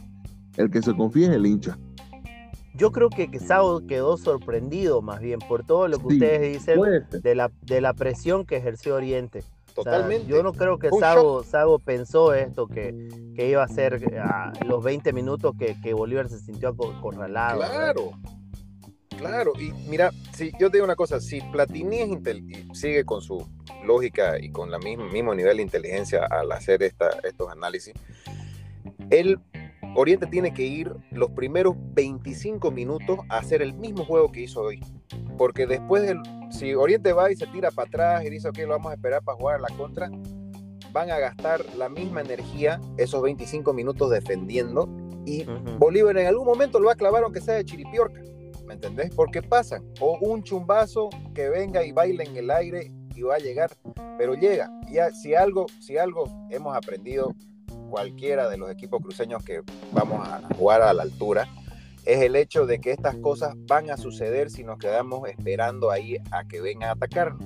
El 0.57 0.71
que 0.71 0.83
se 0.83 0.95
confía 0.95 1.29
es 1.29 1.37
el 1.37 1.47
hincha. 1.47 1.79
Yo 2.75 2.93
creo 2.93 3.11
que, 3.11 3.29
Sago 3.41 3.87
quedó 3.87 4.17
sorprendido 4.17 5.03
más 5.03 5.21
bien 5.21 5.41
por 5.41 5.65
todo 5.65 5.89
lo 5.89 5.99
que 5.99 6.07
ustedes 6.07 6.53
dicen 6.53 6.81
de 7.11 7.35
la, 7.35 7.51
de 7.63 7.81
la 7.81 7.95
presión 7.95 8.45
que 8.45 8.57
ejerció 8.57 8.95
Oriente. 8.95 9.43
Totalmente. 9.75 10.27
yo 10.27 10.43
no 10.43 10.53
creo 10.53 10.79
que 10.79 10.91
Sago, 10.91 11.43
Sago, 11.45 11.79
pensó 11.79 12.35
esto, 12.35 12.67
que, 12.67 13.09
que, 13.35 13.49
iba 13.49 13.63
a 13.63 13.69
ser 13.69 14.19
a 14.19 14.53
los 14.65 14.83
20 14.83 15.13
minutos 15.13 15.55
que, 15.59 15.81
que 15.81 15.95
Bolívar 15.95 16.29
se 16.29 16.39
sintió 16.39 16.71
acorralado. 16.71 17.61
Claro, 17.61 18.11
claro. 19.17 19.53
Y 19.59 19.73
mira, 19.89 20.11
si 20.35 20.51
yo 20.59 20.71
te 20.71 20.79
digo 20.79 20.85
una 20.85 20.97
cosa, 20.97 21.21
si 21.21 21.41
Platini 21.41 22.19
sigue 22.75 23.05
con 23.05 23.23
su 23.23 23.47
lógica 23.85 24.39
y 24.41 24.51
con 24.51 24.73
el 24.73 24.81
mismo, 24.81 25.05
mismo 25.07 25.35
nivel 25.35 25.59
de 25.59 25.63
inteligencia 25.63 26.27
al 26.27 26.51
hacer 26.53 26.83
esta, 26.83 27.11
estos 27.23 27.51
análisis, 27.51 27.95
él 29.11 29.39
Oriente 29.95 30.27
tiene 30.27 30.53
que 30.53 30.63
ir 30.63 30.95
los 31.11 31.31
primeros 31.31 31.75
25 31.95 32.71
minutos 32.71 33.19
a 33.29 33.39
hacer 33.39 33.63
el 33.63 33.75
mismo 33.75 34.05
juego 34.05 34.31
que 34.31 34.43
hizo 34.43 34.63
hoy. 34.63 34.81
Porque 35.37 35.67
después, 35.67 36.03
del, 36.03 36.21
si 36.51 36.75
Oriente 36.75 37.13
va 37.13 37.31
y 37.31 37.37
se 37.37 37.47
tira 37.47 37.71
para 37.71 37.89
atrás 37.89 38.25
y 38.25 38.31
dice, 38.31 38.49
ok, 38.49 38.59
lo 38.59 38.69
vamos 38.69 38.93
a 38.93 38.95
esperar 38.95 39.23
para 39.23 39.37
jugar 39.37 39.57
a 39.57 39.61
la 39.61 39.77
contra, 39.77 40.11
van 40.93 41.11
a 41.11 41.19
gastar 41.19 41.65
la 41.77 41.89
misma 41.89 42.21
energía 42.21 42.81
esos 42.97 43.23
25 43.23 43.73
minutos 43.73 44.11
defendiendo 44.11 44.89
y 45.25 45.45
Bolívar 45.79 46.17
en 46.19 46.27
algún 46.27 46.47
momento 46.47 46.79
lo 46.81 46.87
va 46.87 46.93
a 46.93 46.97
clavar 46.97 47.23
aunque 47.23 47.41
sea 47.41 47.55
de 47.55 47.65
chiripiorca, 47.65 48.21
¿me 48.65 48.75
entendés? 48.75 49.15
Porque 49.15 49.43
pasan, 49.43 49.85
o 50.01 50.19
un 50.21 50.43
chumbazo 50.43 51.11
que 51.35 51.49
venga 51.49 51.85
y 51.85 51.93
baile 51.93 52.25
en 52.25 52.37
el 52.37 52.51
aire 52.51 52.91
y 53.15 53.23
va 53.23 53.37
a 53.37 53.39
llegar, 53.39 53.71
pero 54.19 54.35
llega. 54.35 54.71
Y 54.89 54.97
si 55.15 55.35
algo, 55.35 55.67
si 55.79 55.99
algo 55.99 56.25
hemos 56.51 56.75
aprendido 56.77 57.35
cualquiera 57.91 58.49
de 58.49 58.57
los 58.57 58.71
equipos 58.71 59.03
cruceños 59.03 59.45
que 59.45 59.63
vamos 59.93 60.27
a 60.27 60.43
jugar 60.57 60.83
a 60.83 60.95
la 60.95 61.03
altura, 61.03 61.49
es 62.07 62.23
el 62.23 62.37
hecho 62.37 62.67
de 62.67 62.81
que 62.81 62.93
estas 62.93 63.17
cosas 63.17 63.55
van 63.67 63.91
a 63.91 63.97
suceder 63.97 64.51
si 64.51 64.65
nos 64.65 64.79
quedamos 64.79 65.29
esperando 65.29 65.91
ahí 65.91 66.17
a 66.31 66.45
que 66.45 66.61
vengan 66.61 66.89
a 66.89 66.93
atacarnos. 66.93 67.45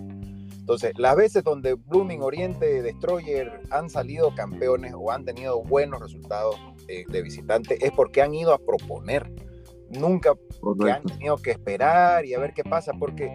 Entonces, 0.64 0.92
las 0.96 1.14
veces 1.14 1.44
donde 1.44 1.74
Blooming, 1.74 2.22
Oriente, 2.22 2.80
Destroyer 2.80 3.60
han 3.70 3.90
salido 3.90 4.34
campeones 4.34 4.94
o 4.96 5.10
han 5.10 5.24
tenido 5.24 5.62
buenos 5.62 6.00
resultados 6.00 6.56
eh, 6.88 7.04
de 7.06 7.20
visitante 7.20 7.84
es 7.84 7.92
porque 7.92 8.22
han 8.22 8.34
ido 8.34 8.54
a 8.54 8.58
proponer. 8.58 9.30
Nunca 9.90 10.34
han 10.90 11.02
tenido 11.02 11.36
que 11.36 11.50
esperar 11.50 12.24
y 12.24 12.32
a 12.32 12.38
ver 12.38 12.54
qué 12.54 12.64
pasa, 12.64 12.92
porque 12.98 13.26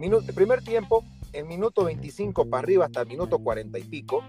el 0.00 0.34
primer 0.34 0.62
tiempo, 0.62 1.02
el 1.32 1.46
minuto 1.46 1.84
25 1.84 2.48
para 2.48 2.62
arriba 2.62 2.84
hasta 2.84 3.00
el 3.00 3.08
minuto 3.08 3.40
40 3.40 3.76
y 3.78 3.82
pico, 3.82 4.22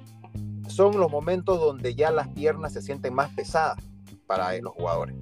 son 0.80 0.98
los 0.98 1.12
momentos 1.12 1.60
donde 1.60 1.94
ya 1.94 2.10
las 2.10 2.30
piernas 2.30 2.72
se 2.72 2.82
sienten 2.82 3.14
más 3.14 3.30
pesadas 3.34 3.84
para 4.26 4.58
los 4.60 4.72
jugadores. 4.72 5.14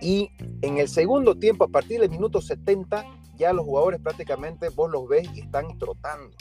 Y 0.00 0.28
en 0.60 0.78
el 0.78 0.88
segundo 0.88 1.36
tiempo, 1.36 1.62
a 1.62 1.68
partir 1.68 2.00
del 2.00 2.10
minuto 2.10 2.40
70, 2.40 3.06
ya 3.36 3.52
los 3.52 3.64
jugadores 3.64 4.00
prácticamente 4.00 4.70
vos 4.70 4.90
los 4.90 5.06
ves 5.06 5.28
y 5.34 5.42
están 5.42 5.78
trotando. 5.78 6.34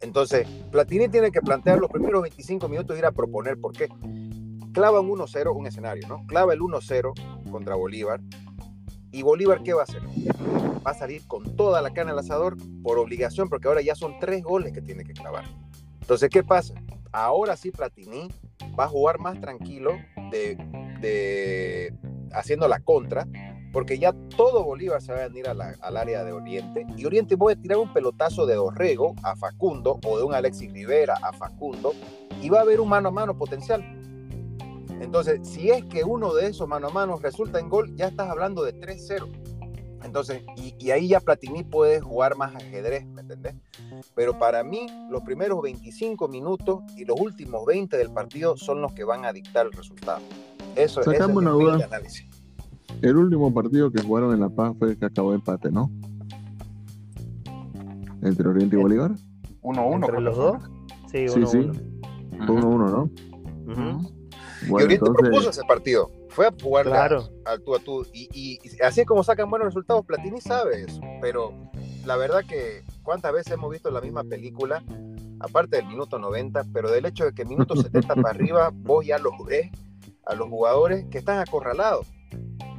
Entonces, 0.00 0.48
Platini 0.72 1.10
tiene 1.10 1.30
que 1.30 1.42
plantear 1.42 1.78
los 1.78 1.90
primeros 1.90 2.22
25 2.22 2.66
minutos 2.66 2.96
ir 2.96 3.04
a 3.04 3.12
proponer 3.12 3.60
por 3.60 3.74
qué. 3.74 3.90
Clava 4.72 5.00
un 5.00 5.10
1-0, 5.10 5.54
un 5.54 5.66
escenario, 5.66 6.08
¿no? 6.08 6.24
Clava 6.28 6.54
el 6.54 6.60
1-0 6.60 7.50
contra 7.50 7.74
Bolívar. 7.74 8.22
¿Y 9.12 9.20
Bolívar 9.20 9.62
qué 9.62 9.74
va 9.74 9.82
a 9.82 9.84
hacer? 9.84 10.00
Va 10.86 10.92
a 10.92 10.94
salir 10.94 11.26
con 11.26 11.56
toda 11.56 11.82
la 11.82 11.90
cana 11.90 12.12
al 12.12 12.20
asador 12.20 12.56
por 12.82 12.98
obligación, 12.98 13.50
porque 13.50 13.68
ahora 13.68 13.82
ya 13.82 13.94
son 13.94 14.18
tres 14.18 14.42
goles 14.42 14.72
que 14.72 14.80
tiene 14.80 15.04
que 15.04 15.12
clavar. 15.12 15.44
Entonces, 16.00 16.30
¿qué 16.30 16.42
pasa? 16.42 16.72
Ahora 17.12 17.56
sí 17.56 17.70
Platini 17.70 18.28
va 18.78 18.84
a 18.84 18.88
jugar 18.88 19.18
más 19.18 19.40
tranquilo 19.40 19.92
de, 20.30 21.92
haciendo 22.32 22.68
la 22.68 22.80
contra, 22.80 23.26
porque 23.72 23.98
ya 23.98 24.12
todo 24.36 24.64
Bolívar 24.64 25.02
se 25.02 25.12
va 25.12 25.24
a 25.24 25.28
venir 25.28 25.48
al 25.48 25.96
área 25.96 26.24
de 26.24 26.32
Oriente 26.32 26.86
y 26.96 27.04
Oriente 27.04 27.36
puede 27.36 27.56
tirar 27.56 27.78
un 27.78 27.92
pelotazo 27.92 28.46
de 28.46 28.56
Orrego 28.56 29.14
a 29.22 29.36
Facundo 29.36 29.98
o 30.04 30.18
de 30.18 30.24
un 30.24 30.34
Alexis 30.34 30.72
Rivera 30.72 31.14
a 31.22 31.32
Facundo 31.32 31.92
y 32.40 32.48
va 32.48 32.58
a 32.58 32.62
haber 32.62 32.80
un 32.80 32.88
mano 32.88 33.08
a 33.08 33.12
mano 33.12 33.36
potencial. 33.36 33.82
Entonces, 35.00 35.40
si 35.48 35.70
es 35.70 35.84
que 35.86 36.04
uno 36.04 36.34
de 36.34 36.48
esos 36.48 36.68
mano 36.68 36.88
a 36.88 36.90
mano 36.90 37.16
resulta 37.16 37.58
en 37.58 37.68
gol, 37.68 37.96
ya 37.96 38.08
estás 38.08 38.28
hablando 38.28 38.62
de 38.62 38.78
3-0. 38.78 39.49
Entonces, 40.04 40.42
y, 40.56 40.90
ahí 40.90 41.08
ya 41.08 41.20
Platini 41.20 41.62
puede 41.62 42.00
jugar 42.00 42.36
más 42.36 42.54
ajedrez, 42.54 43.06
¿me 43.06 43.20
entendés? 43.20 43.54
Pero 44.14 44.38
para 44.38 44.64
mí, 44.64 44.86
los 45.10 45.22
primeros 45.22 45.60
25 45.62 46.28
minutos 46.28 46.80
y 46.96 47.04
los 47.04 47.20
últimos 47.20 47.64
20 47.66 47.96
del 47.96 48.10
partido 48.10 48.56
son 48.56 48.80
los 48.80 48.92
que 48.92 49.04
van 49.04 49.24
a 49.24 49.32
dictar 49.32 49.66
el 49.66 49.72
resultado. 49.72 50.20
Eso, 50.76 51.00
es 51.00 51.06
el 51.06 51.82
análisis. 51.82 52.26
El 53.02 53.16
último 53.16 53.52
partido 53.52 53.90
que 53.90 54.02
jugaron 54.02 54.34
en 54.34 54.40
La 54.40 54.48
Paz 54.48 54.74
fue 54.78 54.90
el 54.90 54.98
que 54.98 55.06
acabó 55.06 55.30
de 55.30 55.36
empate, 55.36 55.70
¿no? 55.70 55.90
Entre 58.22 58.48
Oriente 58.48 58.76
y 58.76 58.82
Bolívar. 58.82 59.12
1-1. 59.62 59.94
¿Entre 59.94 60.20
los 60.20 60.36
dos? 60.36 60.62
Sí, 61.10 61.26
1-1. 61.26 61.28
Sí, 61.28 61.46
sí. 61.46 61.70
1-1, 62.40 62.90
¿no? 62.90 64.19
Y 64.66 64.72
Oriente 64.72 65.10
propuso 65.10 65.50
ese 65.50 65.62
partido. 65.64 66.10
Fue 66.28 66.46
a 66.46 66.54
jugar 66.60 66.86
claro. 66.86 67.28
al 67.44 67.62
tú 67.62 67.74
a 67.74 67.78
tú. 67.78 68.06
Y, 68.12 68.58
así 68.82 69.00
es 69.00 69.06
como 69.06 69.22
sacan 69.24 69.50
buenos 69.50 69.66
resultados. 69.66 70.04
Platini 70.04 70.40
sabe 70.40 70.82
eso. 70.82 71.00
Pero 71.20 71.54
la 72.04 72.16
verdad 72.16 72.44
que 72.48 72.82
cuántas 73.02 73.32
veces 73.32 73.52
hemos 73.52 73.70
visto 73.70 73.90
la 73.90 74.00
misma 74.00 74.24
película, 74.24 74.82
aparte 75.40 75.76
del 75.76 75.86
minuto 75.86 76.18
90, 76.18 76.64
pero 76.72 76.90
del 76.90 77.06
hecho 77.06 77.24
de 77.24 77.32
que 77.32 77.44
minuto 77.44 77.76
70 77.76 78.14
para 78.16 78.30
arriba, 78.30 78.70
vos 78.74 79.04
ya 79.04 79.18
los 79.18 79.32
ves 79.46 79.70
a 80.26 80.34
los 80.34 80.48
jugadores 80.48 81.06
que 81.10 81.18
están 81.18 81.38
acorralados 81.38 82.06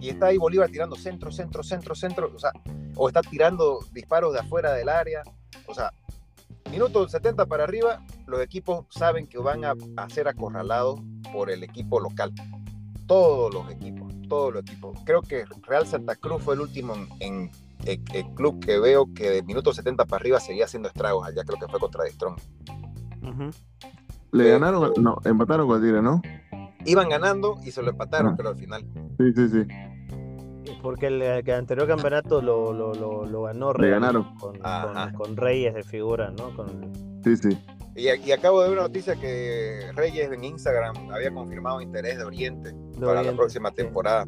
y 0.02 0.10
está 0.10 0.28
ahí 0.28 0.38
Bolívar 0.38 0.70
tirando 0.70 0.96
centro, 0.96 1.32
centro, 1.32 1.64
centro, 1.64 1.96
centro, 1.96 2.32
o 2.34 2.40
sea, 2.40 2.52
o 2.96 3.08
está 3.08 3.22
tirando 3.22 3.80
disparos 3.92 4.34
de 4.34 4.40
afuera 4.40 4.74
del 4.74 4.90
área, 4.90 5.22
o 5.68 5.74
sea, 5.74 5.94
minuto 6.72 7.08
70 7.08 7.46
para 7.46 7.66
arriba, 7.66 8.02
los 8.26 8.42
equipos 8.42 8.86
saben 8.90 9.28
que 9.28 9.38
van 9.38 9.66
a, 9.66 9.76
ser 10.10 10.28
acorralados 10.28 11.02
por 11.34 11.52
el 11.52 11.64
equipo 11.64 12.00
local. 12.00 12.34
Todos 13.06 13.54
los 13.54 13.70
equipos, 13.70 14.14
todos 14.30 14.54
los 14.54 14.62
equipos. 14.64 14.98
Creo 15.04 15.22
que 15.22 15.44
Real 15.64 15.86
Santa 15.86 16.16
Cruz 16.16 16.42
fue 16.42 16.56
el 16.56 16.62
último 16.62 16.96
en, 17.20 17.52
el, 17.86 18.00
club 18.36 18.64
que 18.64 18.80
veo 18.80 19.14
que 19.14 19.30
de 19.30 19.44
minuto 19.44 19.74
70 19.74 20.06
para 20.06 20.22
arriba 20.22 20.40
seguía 20.40 20.66
haciendo 20.66 20.88
estragos 20.88 21.28
allá, 21.28 21.44
creo 21.44 21.60
que 21.60 21.68
fue 21.68 21.80
contra 21.80 22.06
Distrón. 22.06 22.36
Le 24.32 24.50
ganaron, 24.50 24.94
no, 24.98 25.18
empataron 25.26 25.68
con 25.68 25.78
el 25.78 25.84
Tigre, 25.84 26.02
¿no? 26.02 26.22
Iban 26.86 27.10
ganando 27.10 27.58
y 27.66 27.72
se 27.72 27.84
lo 27.84 27.92
empataron, 27.92 28.36
pero 28.38 28.50
al 28.50 28.56
final. 28.56 28.86
Sí, 29.18 29.34
sí, 29.36 29.50
sí. 29.50 29.68
Porque 30.82 31.08
el, 31.08 31.22
anterior 31.52 31.88
campeonato 31.88 32.42
lo, 32.42 32.74
lo, 32.74 32.94
lo, 32.94 33.42
ganó 33.44 33.74
Reyes. 33.74 34.00
ganaron. 34.00 34.36
Con, 34.38 35.38
Reyes 35.38 35.74
de 35.74 35.84
figura, 35.84 36.32
¿no? 36.32 36.56
Con... 36.56 36.92
Sí, 37.24 37.38
sí. 37.38 37.58
Y, 37.96 38.10
y, 38.10 38.32
acabo 38.32 38.62
de 38.62 38.70
ver 38.70 38.78
una 38.78 38.88
noticia 38.88 39.16
que 39.16 39.92
Reyes 39.94 40.32
en 40.32 40.44
Instagram 40.44 41.12
había 41.12 41.32
confirmado 41.32 41.82
interés 41.82 42.18
de 42.18 42.24
Oriente 42.24 42.74
para 43.00 43.22
la 43.22 43.34
próxima 43.34 43.72
temporada. 43.72 44.26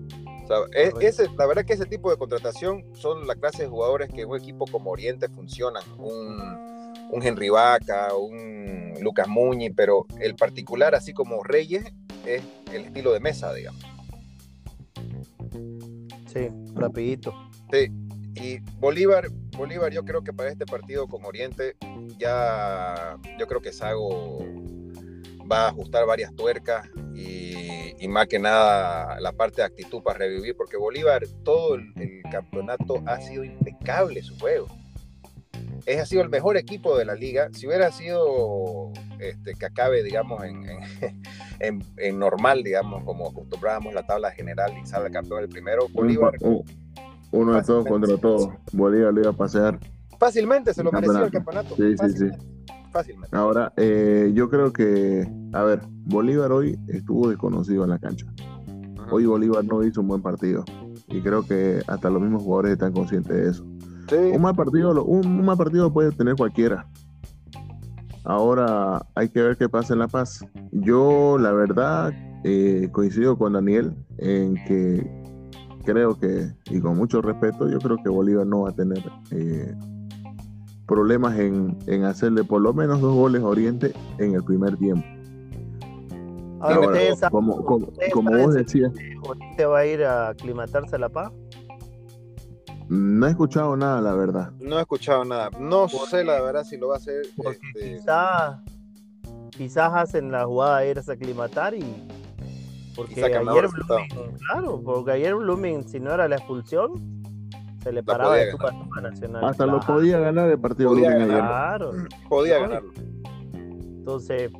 E, 0.73 0.91
ese, 0.99 1.29
la 1.37 1.45
verdad 1.45 1.65
que 1.65 1.73
ese 1.73 1.85
tipo 1.85 2.11
de 2.11 2.17
contratación 2.17 2.83
son 2.93 3.25
la 3.25 3.35
clase 3.35 3.63
de 3.63 3.69
jugadores 3.69 4.09
que 4.09 4.25
un 4.25 4.37
equipo 4.37 4.65
como 4.65 4.91
Oriente 4.91 5.29
funcionan. 5.29 5.83
Un, 5.97 6.39
un 7.09 7.23
Henry 7.23 7.49
Vaca, 7.49 8.13
un 8.13 8.93
Lucas 9.01 9.27
Muñi, 9.27 9.69
pero 9.69 10.05
el 10.19 10.35
particular, 10.35 10.95
así 10.95 11.13
como 11.13 11.43
Reyes, 11.43 11.85
es 12.25 12.43
el 12.71 12.85
estilo 12.85 13.13
de 13.13 13.19
mesa, 13.19 13.53
digamos. 13.53 13.92
Sí, 16.33 16.49
rapidito. 16.73 17.33
Sí, 17.71 17.91
y 18.35 18.59
Bolívar, 18.79 19.29
Bolívar 19.55 19.91
yo 19.91 20.03
creo 20.03 20.23
que 20.23 20.33
para 20.33 20.49
este 20.49 20.65
partido 20.65 21.07
con 21.07 21.23
Oriente 21.25 21.75
ya, 22.17 23.17
yo 23.39 23.47
creo 23.47 23.61
que 23.61 23.71
Sago 23.71 24.39
va 25.51 25.65
a 25.65 25.69
ajustar 25.69 26.05
varias 26.05 26.33
tuercas 26.35 26.89
y, 27.13 27.93
y, 27.99 28.07
más 28.07 28.27
que 28.27 28.39
nada 28.39 29.19
la 29.19 29.31
parte 29.33 29.57
de 29.57 29.65
actitud 29.65 30.01
para 30.01 30.19
revivir, 30.19 30.55
porque 30.55 30.77
Bolívar 30.77 31.23
todo 31.43 31.75
el, 31.75 32.21
campeonato 32.31 33.03
ha 33.05 33.21
sido 33.21 33.43
impecable 33.43 34.23
su 34.23 34.35
juego. 34.39 34.67
Es, 35.85 35.99
ha 35.99 36.05
sido 36.05 36.21
el 36.21 36.29
mejor 36.29 36.57
equipo 36.57 36.97
de 36.97 37.05
la 37.05 37.15
liga. 37.15 37.49
Si 37.51 37.67
hubiera 37.67 37.91
sido 37.91 38.91
este, 39.19 39.53
que 39.55 39.65
acabe, 39.65 40.03
digamos, 40.03 40.43
en, 40.43 41.81
en, 41.97 42.19
normal, 42.19 42.63
digamos, 42.63 43.03
como 43.03 43.29
acostumbrábamos 43.29 43.93
la 43.93 44.05
tabla 44.05 44.31
general 44.31 44.71
y 44.81 44.85
sale 44.85 45.11
campeón 45.11 45.43
el 45.43 45.49
primero, 45.49 45.87
Bolívar. 45.93 46.33
uno 47.31 47.55
de 47.55 47.63
todos 47.63 47.85
contra 47.85 48.17
todos. 48.17 48.49
Bolívar 48.71 49.13
lo 49.13 49.21
iba 49.21 49.29
a 49.31 49.33
pasear. 49.33 49.79
Fácilmente 50.19 50.73
se 50.73 50.83
lo 50.83 50.91
merecía 50.91 51.23
el 51.23 51.31
campeonato. 51.31 51.75
Sí, 51.75 51.95
sí, 51.97 52.09
sí. 52.17 52.25
Fácilmente. 52.91 53.35
Ahora, 53.35 53.73
eh, 53.75 54.31
yo 54.33 54.49
creo 54.49 54.71
que, 54.71 55.27
a 55.51 55.63
ver, 55.63 55.81
Bolívar 56.05 56.51
hoy 56.51 56.79
estuvo 56.87 57.29
desconocido 57.29 57.83
en 57.83 57.89
la 57.89 57.99
cancha. 57.99 58.27
Hoy 59.11 59.25
Bolívar 59.25 59.65
no 59.65 59.83
hizo 59.83 60.01
un 60.01 60.07
buen 60.07 60.21
partido. 60.21 60.63
Y 61.07 61.21
creo 61.21 61.45
que 61.45 61.81
hasta 61.87 62.09
los 62.09 62.21
mismos 62.21 62.43
jugadores 62.43 62.73
están 62.73 62.93
conscientes 62.93 63.35
de 63.35 63.49
eso. 63.49 63.65
Un 64.11 64.41
mal 64.41 64.55
partido, 64.55 65.03
un 65.03 65.45
mal 65.45 65.57
partido 65.57 65.91
puede 65.91 66.11
tener 66.11 66.35
cualquiera. 66.35 66.87
Ahora 68.25 69.05
hay 69.15 69.29
que 69.29 69.41
ver 69.41 69.57
qué 69.57 69.67
pasa 69.67 69.93
en 69.93 69.99
La 69.99 70.07
Paz. 70.07 70.45
Yo, 70.71 71.37
la 71.37 71.51
verdad, 71.51 72.13
eh, 72.43 72.89
coincido 72.91 73.37
con 73.37 73.53
Daniel 73.53 73.93
en 74.17 74.55
que 74.65 75.09
creo 75.83 76.17
que, 76.17 76.51
y 76.69 76.79
con 76.79 76.97
mucho 76.97 77.21
respeto, 77.21 77.69
yo 77.69 77.79
creo 77.79 77.97
que 77.97 78.09
Bolívar 78.09 78.47
no 78.47 78.61
va 78.61 78.69
a 78.69 78.73
tener 78.73 79.03
eh, 79.31 79.75
problemas 80.87 81.37
en, 81.37 82.03
hacerle 82.05 82.43
por 82.43 82.61
lo 82.61 82.73
menos 82.73 83.01
dos 83.01 83.13
goles 83.13 83.41
a 83.41 83.47
Oriente 83.47 83.93
en 84.19 84.35
el 84.35 84.43
primer 84.43 84.77
tiempo. 84.77 85.05
Ahora, 86.61 86.97
como, 87.29 87.57
vos 87.61 88.53
decías. 88.53 88.93
¿Oriente 89.27 89.65
va 89.65 89.79
a 89.79 89.85
ir 89.85 90.03
a 90.03 90.29
aclimatarse 90.29 90.95
a 90.95 90.99
La 90.99 91.09
Paz? 91.09 91.33
No 92.89 93.27
he 93.27 93.29
escuchado 93.29 93.75
nada, 93.75 94.01
la 94.01 94.13
verdad. 94.13 94.51
No 94.59 94.77
he 94.77 94.81
escuchado 94.81 95.23
nada. 95.25 95.49
No 95.59 95.87
sé, 95.87 96.23
la 96.23 96.41
verdad, 96.41 96.63
si 96.63 96.77
lo 96.77 96.89
va 96.89 96.95
a 96.95 96.97
hacer. 96.97 97.25
Este... 97.25 97.95
Quizás, 97.95 98.59
quizás 99.51 99.93
hacen 99.93 100.31
la 100.31 100.45
jugada 100.45 100.79
de 100.79 100.91
irse 100.91 101.11
a 101.11 101.13
aclimatar 101.15 101.73
y, 101.73 102.07
Porque 102.95 103.23
ayer 103.23 103.41
Blooming, 103.43 104.37
claro, 104.47 104.81
porque 104.83 105.11
ayer 105.11 105.35
Blooming, 105.35 105.87
si 105.87 105.99
no 105.99 106.13
era 106.13 106.27
la 106.27 106.35
expulsión, 106.35 107.23
se 107.81 107.91
le 107.91 108.03
paraba 108.03 108.35
de 108.35 108.51
Tupa 108.51 108.71
Nacional. 109.01 109.45
Hasta 109.45 109.65
lo 109.65 109.79
podía 109.79 110.19
ganar 110.19 110.49
el 110.49 110.59
partido 110.59 110.89
podía 110.89 111.09
Blooming 111.09 111.31
ayer. 111.31 111.43
Claro. 111.43 111.91
Podía 112.29 112.59
ganarlo. 112.59 112.93
Entonces, 113.53 114.51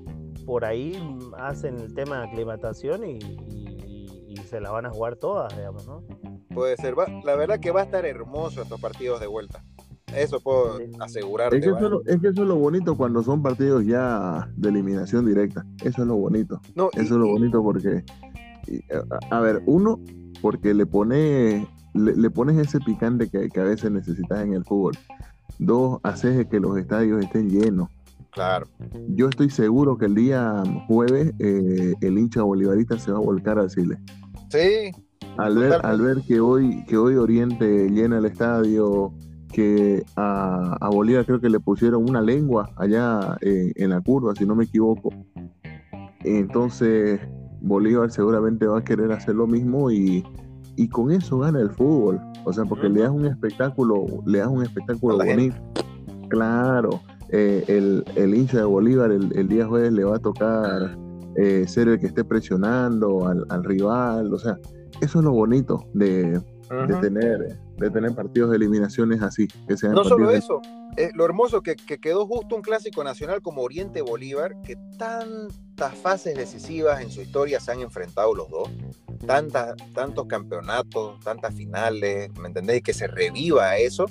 por 0.46 0.66
ahí 0.66 0.98
hacen 1.38 1.78
el 1.80 1.94
tema 1.94 2.20
de 2.20 2.28
aclimatación 2.28 3.04
y, 3.06 3.20
se 4.50 4.62
la 4.62 4.72
van 4.72 4.86
a 4.86 4.92
jugar 4.92 5.16
todas, 5.16 5.56
digamos, 5.56 5.88
¿no? 5.88 6.04
Puede 6.54 6.78
ser. 6.78 6.96
la 7.24 7.36
verdad 7.36 7.60
que 7.60 7.72
va 7.72 7.82
a 7.82 7.84
estar 7.84 8.06
hermoso 8.06 8.62
estos 8.62 8.80
partidos 8.80 9.20
de 9.20 9.28
vuelta. 9.28 9.64
Eso 10.16 10.40
puedo 10.40 10.80
asegurar. 11.00 11.54
Es 11.54 11.64
que, 11.64 11.72
eso, 11.72 12.44
es 12.44 12.48
lo 12.48 12.56
bonito 12.56 12.96
cuando 12.96 13.24
son 13.24 13.42
partidos 13.42 13.86
ya 13.86 14.48
de 14.56 14.70
eliminación 14.70 15.26
directa. 15.26 15.66
Eso 15.84 16.04
es 16.04 16.08
lo 16.08 16.16
bonito. 16.16 16.62
eso 16.76 17.02
es 17.02 17.10
lo 17.10 17.28
bonito 17.28 17.64
porque, 17.64 18.04
a, 19.32 19.40
ver, 19.40 19.64
uno, 19.66 20.00
porque 20.42 20.74
le 20.74 20.86
pone 20.86 21.68
le, 21.94 22.30
pones 22.30 22.58
ese 22.58 22.80
picante 22.80 23.30
que, 23.30 23.60
a 23.60 23.64
veces 23.64 23.92
necesitas 23.92 24.44
en 24.44 24.54
el 24.54 24.64
fútbol. 24.64 24.94
Dos, 25.60 26.00
haces 26.04 26.48
que 26.48 26.60
los 26.60 26.78
estadios 26.78 27.24
estén 27.24 27.50
llenos. 27.50 27.90
Claro. 28.32 28.68
Yo 29.10 29.30
estoy 29.30 29.52
seguro 29.52 29.98
que 29.98 30.06
el 30.06 30.16
día 30.16 30.64
jueves 30.88 31.34
eh, 31.38 31.94
el 32.02 32.18
hincha 32.18 32.42
bolivarista 32.42 32.98
se 32.98 33.12
va 33.12 33.20
a 33.20 33.22
volcar 33.22 33.60
al 33.60 33.70
Chile. 33.70 34.00
Sí. 34.54 34.92
Al 35.38 35.58
ver, 35.58 35.84
al 35.84 36.00
ver 36.00 36.22
que 36.28 36.40
hoy, 36.40 36.86
que 36.86 36.96
hoy 36.96 37.16
Oriente 37.16 37.90
llena 37.90 38.20
el 38.20 38.26
estadio, 38.26 39.12
que 39.52 40.04
a, 40.16 40.90
Bolívar 40.92 41.26
creo 41.26 41.40
que 41.40 41.50
le 41.50 41.60
pusieron 41.60 42.08
una 42.08 42.22
lengua 42.22 42.70
allá 42.76 43.36
eh, 43.42 43.72
en 43.76 43.90
la 43.90 44.02
curva, 44.02 44.36
si 44.36 44.46
no 44.46 44.56
me 44.56 44.66
equivoco. 44.66 45.10
Entonces 46.24 47.20
Bolívar 47.62 48.12
seguramente 48.12 48.68
va 48.68 48.80
a 48.80 48.84
querer 48.84 49.12
hacer 49.12 49.34
lo 49.34 49.48
mismo 49.48 49.90
y, 49.90 50.24
con 50.92 51.12
eso 51.12 51.40
gana 51.40 51.60
el 51.60 51.72
fútbol. 51.72 52.22
O 52.46 52.54
sea, 52.54 52.66
porque 52.66 52.90
le 52.90 53.02
das 53.02 53.12
un 53.12 53.26
espectáculo, 53.26 54.06
le 54.28 54.38
das 54.38 54.50
un 54.50 54.62
espectáculo 54.62 55.18
bonito. 55.18 55.56
Claro, 56.30 57.02
eh, 57.30 57.64
el, 57.68 58.36
hincha 58.36 58.58
de 58.58 58.66
Bolívar 58.66 59.12
el, 59.12 59.48
día 59.48 59.66
jueves 59.66 59.94
le 59.94 60.04
va 60.04 60.18
a 60.18 60.20
tocar 60.20 60.96
eh, 61.36 61.66
ser 61.68 61.88
el 61.88 62.00
que 62.00 62.08
esté 62.08 62.24
presionando 62.24 63.28
al, 63.28 63.46
al 63.50 63.64
rival. 63.64 64.34
O 64.34 64.38
sea, 64.38 64.58
eso 65.02 65.20
es 65.20 65.26
lo 65.26 65.32
bonito 65.32 65.88
de, 65.94 66.40
de 66.88 66.96
tener 67.02 67.60
de 67.78 67.90
tener 67.90 68.14
partidos 68.14 68.52
de 68.52 68.58
eliminaciones 68.58 69.22
así. 69.22 69.48
Que 69.68 69.78
sean 69.78 69.94
no 69.94 70.04
solo 70.04 70.30
eso, 70.32 70.62
eh, 70.98 71.12
lo 71.14 71.26
hermoso 71.26 71.62
que, 71.62 71.76
que, 71.76 72.00
quedó 72.00 72.26
justo 72.28 72.56
un 72.56 72.62
clásico 72.62 73.04
nacional 73.04 73.42
como 73.42 73.62
Oriente 73.62 74.02
Bolívar, 74.02 74.62
que 74.62 74.76
tantas 74.98 75.96
fases 75.96 76.36
decisivas 76.36 77.02
en 77.02 77.10
su 77.10 77.22
historia 77.22 77.60
se 77.60 77.72
han 77.72 77.82
enfrentado 77.82 78.36
los 78.36 78.50
dos, 78.50 78.70
tantas, 79.26 79.76
tantos 79.94 80.28
campeonatos, 80.28 81.20
tantas 81.22 81.54
finales, 81.56 82.32
¿me 82.40 82.48
entendéis? 82.48 82.84
Que 82.84 82.94
se 82.94 83.08
reviva 83.08 83.78
eso, 83.78 84.06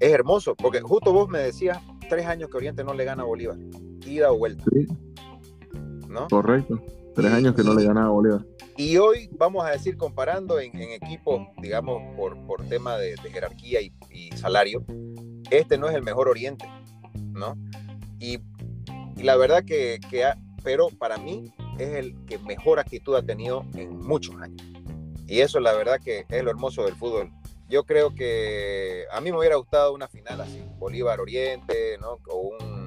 es 0.00 0.12
hermoso, 0.12 0.56
porque 0.56 0.80
justo 0.80 1.12
vos 1.12 1.28
me 1.28 1.38
decías, 1.38 1.78
tres 2.08 2.26
años 2.26 2.50
que 2.50 2.56
Oriente 2.56 2.82
no 2.82 2.94
le 2.94 3.04
gana 3.04 3.22
a 3.22 3.26
Bolívar, 3.26 3.56
ida 4.04 4.32
o 4.32 4.38
vuelta. 4.38 4.64
Sí. 4.72 4.86
¿No? 6.12 6.28
Correcto, 6.28 6.80
tres 7.14 7.32
años 7.32 7.54
que 7.54 7.62
no 7.62 7.74
le 7.74 7.84
gana 7.84 8.04
a 8.04 8.08
Bolívar. 8.08 8.44
Y 8.76 8.96
hoy 8.98 9.28
vamos 9.32 9.64
a 9.64 9.70
decir, 9.70 9.96
comparando 9.96 10.60
en, 10.60 10.76
equipos, 10.76 11.46
digamos, 11.60 12.02
por, 12.16 12.36
por 12.46 12.62
tema 12.68 12.96
de, 12.98 13.16
jerarquía 13.16 13.80
y, 13.80 13.92
salario, 14.36 14.84
este 15.50 15.78
no 15.78 15.88
es 15.88 15.94
el 15.94 16.02
mejor 16.02 16.28
Oriente, 16.28 16.66
¿no? 17.32 17.56
Y, 18.18 18.38
la 19.16 19.36
verdad 19.36 19.64
que, 19.64 20.00
que 20.10 20.24
pero 20.64 20.88
para 20.88 21.16
mí 21.16 21.52
es 21.78 21.88
el 21.90 22.24
que 22.26 22.38
mejor 22.38 22.78
actitud 22.78 23.14
ha 23.14 23.22
tenido 23.22 23.64
en 23.74 23.98
muchos 23.98 24.34
años. 24.36 24.62
Y 25.26 25.40
eso 25.40 25.60
la 25.60 25.72
verdad 25.72 26.00
que 26.02 26.26
es 26.28 26.42
lo 26.42 26.50
hermoso 26.50 26.84
del 26.84 26.94
fútbol. 26.94 27.30
Yo 27.68 27.84
creo 27.84 28.14
que 28.14 29.04
a 29.10 29.20
mí 29.20 29.30
me 29.30 29.38
hubiera 29.38 29.56
gustado 29.56 29.94
una 29.94 30.08
final 30.08 30.40
así, 30.40 30.62
Bolívar 30.78 31.20
Oriente, 31.20 31.96
¿no? 32.00 32.18
O 32.28 32.50
un 32.60 32.81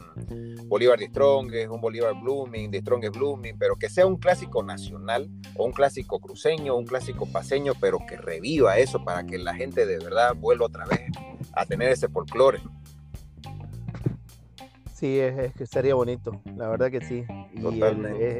Bolívar 0.65 0.99
de 0.99 1.05
es 1.05 1.69
un 1.69 1.81
Bolívar 1.81 2.13
Blooming, 2.21 2.71
de 2.71 2.77
es 2.79 3.11
Blooming, 3.11 3.57
pero 3.57 3.75
que 3.75 3.89
sea 3.89 4.05
un 4.05 4.17
clásico 4.17 4.63
nacional 4.63 5.29
o 5.55 5.65
un 5.65 5.71
clásico 5.71 6.19
cruceño, 6.19 6.75
un 6.75 6.85
clásico 6.85 7.25
paseño, 7.31 7.73
pero 7.79 7.99
que 8.07 8.17
reviva 8.17 8.77
eso 8.77 9.03
para 9.03 9.25
que 9.25 9.37
la 9.37 9.53
gente 9.53 9.85
de 9.85 9.97
verdad 9.97 10.35
vuelva 10.35 10.65
otra 10.65 10.85
vez 10.85 11.01
a 11.53 11.65
tener 11.65 11.91
ese 11.91 12.07
folclore. 12.09 12.59
Sí, 14.93 15.19
es, 15.19 15.53
que 15.53 15.65
sería 15.65 15.93
bonito, 15.93 16.41
la 16.55 16.69
verdad 16.69 16.89
que 16.89 17.01
sí. 17.01 17.25
Y 17.53 17.81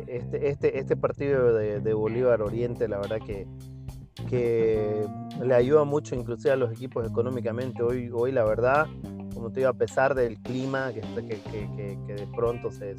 este, 0.08 0.50
este, 0.50 0.80
este 0.80 0.96
partido 0.96 1.54
de, 1.54 1.94
Bolívar 1.94 2.42
Oriente, 2.42 2.88
la 2.88 2.98
verdad 2.98 3.20
que, 3.26 3.46
que 4.30 5.06
le 5.44 5.54
ayuda 5.54 5.84
mucho 5.84 6.16
inclusive 6.16 6.52
a 6.52 6.56
los 6.56 6.72
equipos 6.72 7.06
económicamente. 7.06 7.84
Hoy, 7.84 8.10
hoy 8.12 8.32
la 8.32 8.46
verdad, 8.46 8.88
como 9.36 9.52
te 9.52 9.60
digo, 9.60 9.70
a 9.70 9.74
pesar 9.74 10.16
del 10.16 10.42
clima, 10.42 10.92
que, 10.92 11.02
que, 11.02 12.00
que, 12.08 12.14
de 12.14 12.28
pronto 12.36 12.72
se, 12.72 12.96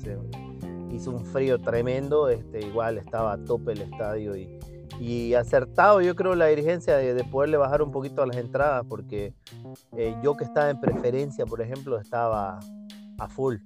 hizo 0.93 1.11
un 1.11 1.25
frío 1.25 1.59
tremendo, 1.59 2.29
este, 2.29 2.61
igual 2.61 2.99
estaba 2.99 3.33
a 3.33 3.39
tope 3.39 3.73
el 3.73 3.83
estadio 3.83 4.37
y, 4.37 4.57
y 5.01 5.35
acertado 5.35 6.01
yo 6.01 6.15
creo 6.15 6.35
la 6.35 6.47
dirigencia 6.47 6.97
de, 6.97 7.25
poderle 7.25 7.57
bajar 7.57 7.83
un 7.83 7.91
poquito 7.91 8.23
a 8.23 8.27
las 8.27 8.37
entradas, 8.37 8.85
porque 8.89 9.35
eh, 9.97 10.15
yo 10.23 10.37
que 10.37 10.45
estaba 10.45 10.71
en 10.71 10.81
preferencia, 10.81 11.45
por 11.47 11.61
ejemplo, 11.61 11.99
estaba 11.99 12.61
a 13.19 13.29
full. 13.29 13.57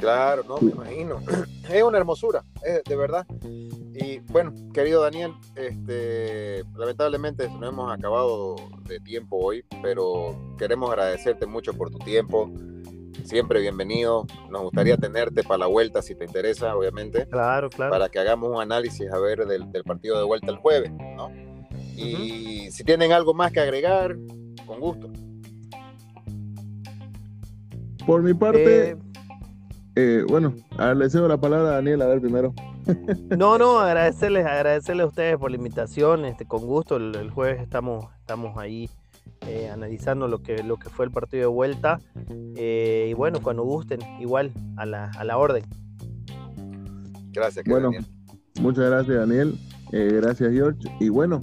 Claro, 0.00 0.42
no, 0.48 0.58
me 0.60 0.72
imagino. 0.72 1.20
Es 1.70 1.82
una 1.84 1.98
hermosura, 1.98 2.42
de 2.84 2.96
verdad. 2.96 3.24
Y 3.44 4.18
bueno, 4.32 4.52
querido 4.74 5.02
Daniel, 5.02 5.34
este, 5.54 6.64
lamentablemente 6.74 7.48
no 7.48 7.68
hemos 7.68 7.92
acabado 7.92 8.56
de 8.88 8.98
tiempo 8.98 9.36
hoy, 9.36 9.64
pero 9.80 10.36
queremos 10.58 10.90
agradecerte 10.90 11.46
mucho 11.46 11.72
por 11.74 11.90
tu 11.90 11.98
tiempo. 11.98 12.50
Siempre 13.22 13.60
bienvenido. 13.60 14.26
Nos 14.50 14.62
gustaría 14.62 14.96
tenerte 14.96 15.44
para 15.44 15.58
la 15.58 15.66
vuelta 15.66 16.02
si 16.02 16.16
te 16.16 16.24
interesa, 16.24 16.74
obviamente. 16.74 17.28
Claro, 17.28 17.70
claro. 17.70 17.92
Para 17.92 18.08
que 18.08 18.18
hagamos 18.18 18.50
un 18.50 18.60
análisis 18.60 19.08
a 19.12 19.18
ver 19.20 19.46
del, 19.46 19.68
partido 19.84 20.18
de 20.18 20.24
vuelta 20.24 20.50
el 20.50 20.56
jueves, 20.56 20.90
¿no? 20.90 21.30
Y 21.94 22.68
si 22.72 22.82
tienen 22.82 23.12
algo 23.12 23.32
más 23.32 23.52
que 23.52 23.60
agregar, 23.60 24.16
con 24.66 24.80
gusto. 24.80 25.08
Por 28.04 28.22
mi 28.22 28.34
parte, 28.34 28.90
eh, 28.90 28.96
eh, 29.96 30.24
bueno, 30.28 30.54
le 30.96 31.10
cedo 31.10 31.28
la 31.28 31.40
palabra 31.40 31.70
a 31.70 31.74
Daniel, 31.74 32.02
a 32.02 32.06
ver 32.06 32.20
primero. 32.20 32.54
No, 33.36 33.58
no, 33.58 33.78
agradecerles, 33.78 34.46
agradecerles 34.46 35.04
a 35.04 35.08
ustedes 35.08 35.36
por 35.36 35.50
la 35.50 35.56
invitación, 35.56 36.24
este, 36.24 36.46
con 36.46 36.62
gusto, 36.62 36.96
el, 36.96 37.30
jueves 37.30 37.60
estamos, 37.60 38.06
estamos 38.18 38.56
ahí 38.58 38.88
eh, 39.46 39.68
analizando 39.72 40.28
lo 40.28 40.42
que, 40.42 40.62
lo 40.62 40.76
que 40.76 40.88
fue 40.88 41.04
el 41.04 41.10
partido 41.10 41.42
de 41.42 41.54
vuelta, 41.54 42.00
eh, 42.56 43.08
y 43.10 43.14
bueno, 43.14 43.40
cuando 43.42 43.64
gusten, 43.64 44.00
igual, 44.18 44.50
a 44.76 44.86
la, 44.86 45.10
a 45.16 45.24
la 45.24 45.38
orden. 45.38 45.64
Gracias, 47.32 47.64
bueno, 47.66 47.90
muchas 48.60 48.90
gracias 48.90 49.16
Daniel, 49.16 49.56
gracias 49.92 50.52
George, 50.52 50.88
y 50.98 51.10
bueno, 51.10 51.42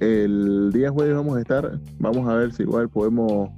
el 0.00 0.72
día 0.72 0.90
jueves 0.90 1.14
vamos 1.14 1.36
a 1.36 1.40
estar, 1.40 1.80
vamos 1.98 2.28
a 2.28 2.34
ver 2.34 2.52
si 2.52 2.64
igual 2.64 2.88
podemos 2.90 3.50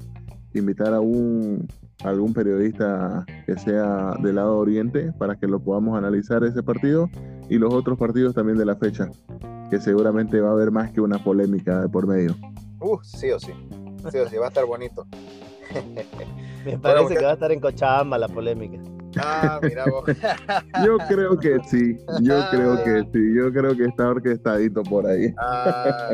invitar 0.55 0.95
a 0.95 1.01
un 1.01 1.67
algún 2.05 2.33
periodista 2.33 3.25
que 3.47 3.57
sea 3.59 4.15
del 4.23 4.37
lado 4.37 4.57
oriente 4.57 5.13
para 5.19 5.37
que 5.37 5.47
lo 5.47 5.61
podamos 5.61 5.97
analizar 5.99 6.45
ese 6.45 6.63
partido 6.63 7.11
y 7.49 7.59
los 7.59 7.73
otros 7.73 7.99
partidos 7.99 8.35
también 8.35 8.59
de 8.59 8.65
la 8.65 8.77
fecha, 8.77 9.11
que 9.71 9.81
seguramente 9.81 10.41
va 10.41 10.51
a 10.51 10.53
haber 10.53 10.71
más 10.71 10.93
que 10.93 11.01
una 11.01 11.23
polémica 11.23 11.81
de 11.81 11.89
por 11.89 12.07
medio. 12.07 12.37
Uh, 12.81 12.99
sí 13.03 13.31
o 13.31 13.41
sí, 13.41 13.53
sí 14.11 14.19
o 14.19 14.29
sí, 14.29 14.37
va 14.37 14.47
a 14.47 14.49
estar 14.49 14.65
bonito. 14.65 15.07
Me 16.65 16.79
parece 16.79 17.17
que 17.17 17.25
va 17.25 17.31
a 17.31 17.35
estar 17.35 17.51
en 17.51 17.61
Cochabamba 17.61 18.19
la 18.19 18.29
polémica. 18.29 18.79
Ah, 19.17 19.59
mira 19.63 19.87
vos. 19.87 20.05
Yo 20.85 20.99
creo 21.09 21.39
que 21.39 21.59
sí, 21.65 21.97
yo 22.21 22.45
creo 22.51 22.85
que 22.85 23.09
sí, 23.13 23.35
yo 23.35 23.51
creo 23.53 23.75
que 23.75 23.85
está 23.87 24.09
orquestadito 24.09 24.83
por 24.83 25.07
ahí. 25.07 25.35
Ah, 25.39 26.11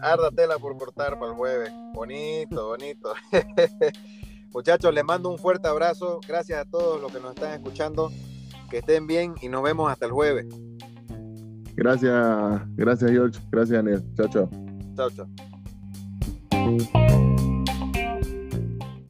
arda 0.00 0.30
tela 0.30 0.56
por 0.58 0.76
cortar 0.78 1.18
para 1.18 1.32
el 1.32 1.36
jueves. 1.36 1.72
Bonito, 1.92 2.68
bonito. 2.68 3.14
Muchachos, 4.52 4.92
les 4.94 5.04
mando 5.04 5.30
un 5.30 5.38
fuerte 5.38 5.68
abrazo. 5.68 6.20
Gracias 6.26 6.60
a 6.60 6.64
todos 6.64 7.00
los 7.00 7.12
que 7.12 7.20
nos 7.20 7.34
están 7.34 7.52
escuchando. 7.52 8.10
Que 8.70 8.78
estén 8.78 9.06
bien 9.06 9.34
y 9.40 9.48
nos 9.48 9.62
vemos 9.62 9.90
hasta 9.90 10.06
el 10.06 10.12
jueves. 10.12 10.46
Gracias, 11.76 12.62
gracias 12.74 13.10
George. 13.10 13.38
Gracias 13.50 13.84
Daniel. 13.84 14.02
Chao, 14.16 14.28
chao. 14.28 14.50
Chao, 14.96 15.10
chao. 15.10 17.05